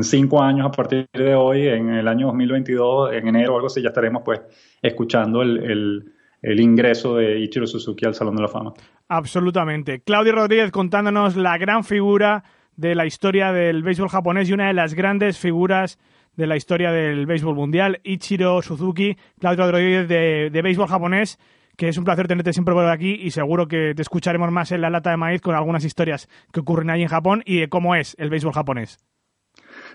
cinco 0.00 0.42
años 0.42 0.66
a 0.66 0.70
partir 0.70 1.06
de 1.12 1.34
hoy, 1.34 1.68
en 1.68 1.90
el 1.90 2.08
año 2.08 2.28
2022, 2.28 3.12
en 3.12 3.28
enero 3.28 3.52
o 3.52 3.56
algo 3.56 3.66
así, 3.66 3.82
ya 3.82 3.88
estaremos, 3.88 4.22
pues, 4.24 4.40
escuchando 4.80 5.42
el, 5.42 6.10
el 6.40 6.60
ingreso 6.60 7.16
de 7.16 7.38
Ichiro 7.38 7.66
Suzuki 7.66 8.06
al 8.06 8.14
Salón 8.14 8.34
de 8.36 8.40
la 8.40 8.48
Fama. 8.48 8.72
Absolutamente. 9.08 10.00
Claudio 10.00 10.32
Rodríguez 10.32 10.70
contándonos 10.70 11.36
la 11.36 11.58
gran 11.58 11.84
figura 11.84 12.44
de 12.76 12.94
la 12.94 13.04
historia 13.04 13.52
del 13.52 13.82
béisbol 13.82 14.08
japonés 14.08 14.48
y 14.48 14.54
una 14.54 14.68
de 14.68 14.72
las 14.72 14.94
grandes 14.94 15.38
figuras 15.38 15.98
de 16.34 16.46
la 16.46 16.56
historia 16.56 16.92
del 16.92 17.26
béisbol 17.26 17.56
mundial, 17.56 18.00
Ichiro 18.04 18.62
Suzuki, 18.62 19.18
Claudio 19.38 19.70
Rodríguez 19.70 20.08
de, 20.08 20.48
de 20.50 20.62
béisbol 20.62 20.88
japonés, 20.88 21.38
que 21.76 21.88
es 21.88 21.98
un 21.98 22.04
placer 22.04 22.28
tenerte 22.28 22.52
siempre 22.52 22.74
por 22.74 22.86
aquí 22.86 23.18
y 23.20 23.30
seguro 23.30 23.68
que 23.68 23.94
te 23.94 24.02
escucharemos 24.02 24.50
más 24.50 24.72
en 24.72 24.80
la 24.80 24.90
lata 24.90 25.10
de 25.10 25.16
maíz 25.16 25.40
con 25.40 25.54
algunas 25.54 25.84
historias 25.84 26.28
que 26.52 26.60
ocurren 26.60 26.90
ahí 26.90 27.02
en 27.02 27.08
Japón 27.08 27.42
y 27.44 27.60
de 27.60 27.68
cómo 27.68 27.94
es 27.94 28.14
el 28.18 28.30
béisbol 28.30 28.52
japonés. 28.52 28.98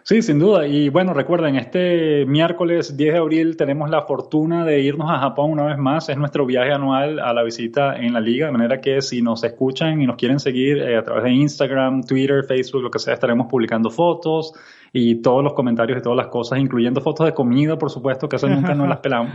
Sí, 0.04 0.22
sin 0.22 0.40
duda. 0.40 0.66
Y 0.66 0.90
bueno, 0.90 1.14
recuerden, 1.14 1.56
este 1.56 2.26
miércoles 2.26 2.96
10 2.96 3.14
de 3.14 3.20
abril 3.20 3.58
tenemos 3.58 3.90
la 3.90 4.04
fortuna 4.04 4.66
de 4.66 4.80
irnos 4.80 5.10
a 5.12 5.20
Japón 5.20 5.52
una 5.52 5.66
vez 5.66 5.78
más. 5.78 6.10
Es 6.10 6.18
nuestro 6.18 6.46
viaje 6.46 6.72
anual 6.72 7.20
a 7.20 7.34
la 7.34 7.44
visita 7.44 7.96
en 7.96 8.14
la 8.14 8.20
liga, 8.20 8.48
de 8.48 8.52
manera 8.52 8.82
que 8.82 9.02
si 9.02 9.22
nos 9.22 9.44
escuchan 9.44 10.02
y 10.02 10.08
nos 10.08 10.16
quieren 10.16 10.40
seguir 10.40 10.78
eh, 10.78 10.98
a 10.98 11.04
través 11.04 11.26
de 11.26 11.32
Instagram, 11.32 12.04
Twitter, 12.04 12.44
Facebook, 12.46 12.84
lo 12.84 12.92
que 12.92 13.00
sea, 13.00 13.14
estaremos 13.14 13.48
publicando 13.48 13.90
fotos 13.90 14.54
y 14.94 15.16
todos 15.22 15.44
los 15.44 15.54
comentarios 15.54 16.00
y 16.00 16.02
todas 16.02 16.18
las 16.18 16.28
cosas, 16.28 16.60
incluyendo 16.60 17.02
fotos 17.02 17.26
de 17.26 17.34
comida, 17.34 17.78
por 17.78 17.90
supuesto, 17.90 18.28
que 18.28 18.38
eso 18.38 18.48
nunca 18.48 18.74
nos 18.74 18.88
las 18.88 18.98
pelamos, 19.02 19.34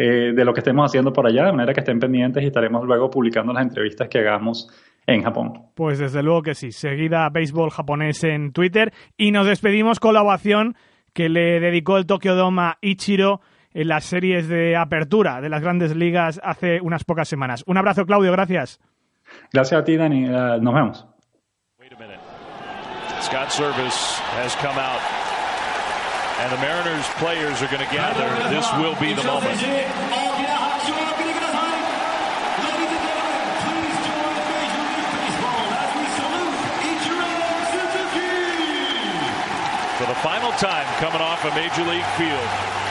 eh, 0.00 0.32
de 0.32 0.44
lo 0.44 0.52
que 0.52 0.60
estemos 0.60 0.88
haciendo 0.88 1.12
por 1.12 1.26
allá, 1.26 1.46
de 1.46 1.50
manera 1.50 1.74
que 1.74 1.80
estén 1.80 1.98
pendientes 1.98 2.40
y 2.44 2.46
estaremos 2.46 2.84
luego 2.84 3.10
publicando 3.10 3.52
las 3.52 3.64
entrevistas 3.64 4.08
que 4.08 4.20
hagamos 4.20 4.68
en 5.08 5.24
Japón. 5.24 5.70
Pues 5.74 5.98
desde 5.98 6.22
luego 6.22 6.42
que 6.42 6.54
sí. 6.54 6.70
Seguida 6.70 7.28
béisbol 7.30 7.70
japonés 7.70 8.22
en 8.22 8.52
Twitter. 8.52 8.92
Y 9.16 9.32
nos 9.32 9.48
despedimos 9.48 9.98
con 9.98 10.14
la 10.14 10.22
ovación 10.22 10.76
que 11.12 11.28
le 11.28 11.58
dedicó 11.58 11.96
el 11.96 12.06
Tokyo 12.06 12.36
Dome 12.36 12.62
a 12.62 12.78
Ichiro 12.80 13.40
en 13.74 13.88
las 13.88 14.04
series 14.04 14.46
de 14.46 14.76
apertura 14.76 15.40
de 15.40 15.48
las 15.48 15.62
grandes 15.62 15.96
ligas 15.96 16.40
hace 16.44 16.80
unas 16.80 17.02
pocas 17.02 17.28
semanas. 17.28 17.64
Un 17.66 17.76
abrazo, 17.76 18.06
Claudio. 18.06 18.30
Gracias. 18.30 18.78
Gracias 19.52 19.80
a 19.80 19.84
ti, 19.84 19.96
Dani. 19.96 20.28
Uh, 20.28 20.62
nos 20.62 20.74
vemos. 20.74 21.06
Scott 23.20 23.50
Service 23.50 24.20
has 24.36 24.54
come 24.56 24.78
out. 24.78 25.27
And 26.38 26.52
the 26.52 26.58
Mariners 26.58 27.06
players 27.18 27.60
are 27.62 27.66
going 27.66 27.84
to 27.84 27.92
gather. 27.92 28.28
This 28.48 28.70
will 28.78 28.94
be 29.00 29.12
the 29.12 29.24
moment. 29.24 29.58
for 39.98 40.06
the 40.06 40.14
final 40.22 40.52
time 40.52 40.86
coming 41.02 41.20
off 41.20 41.44
a 41.44 41.50
major 41.56 41.82
league 41.82 42.06
field. 42.14 42.87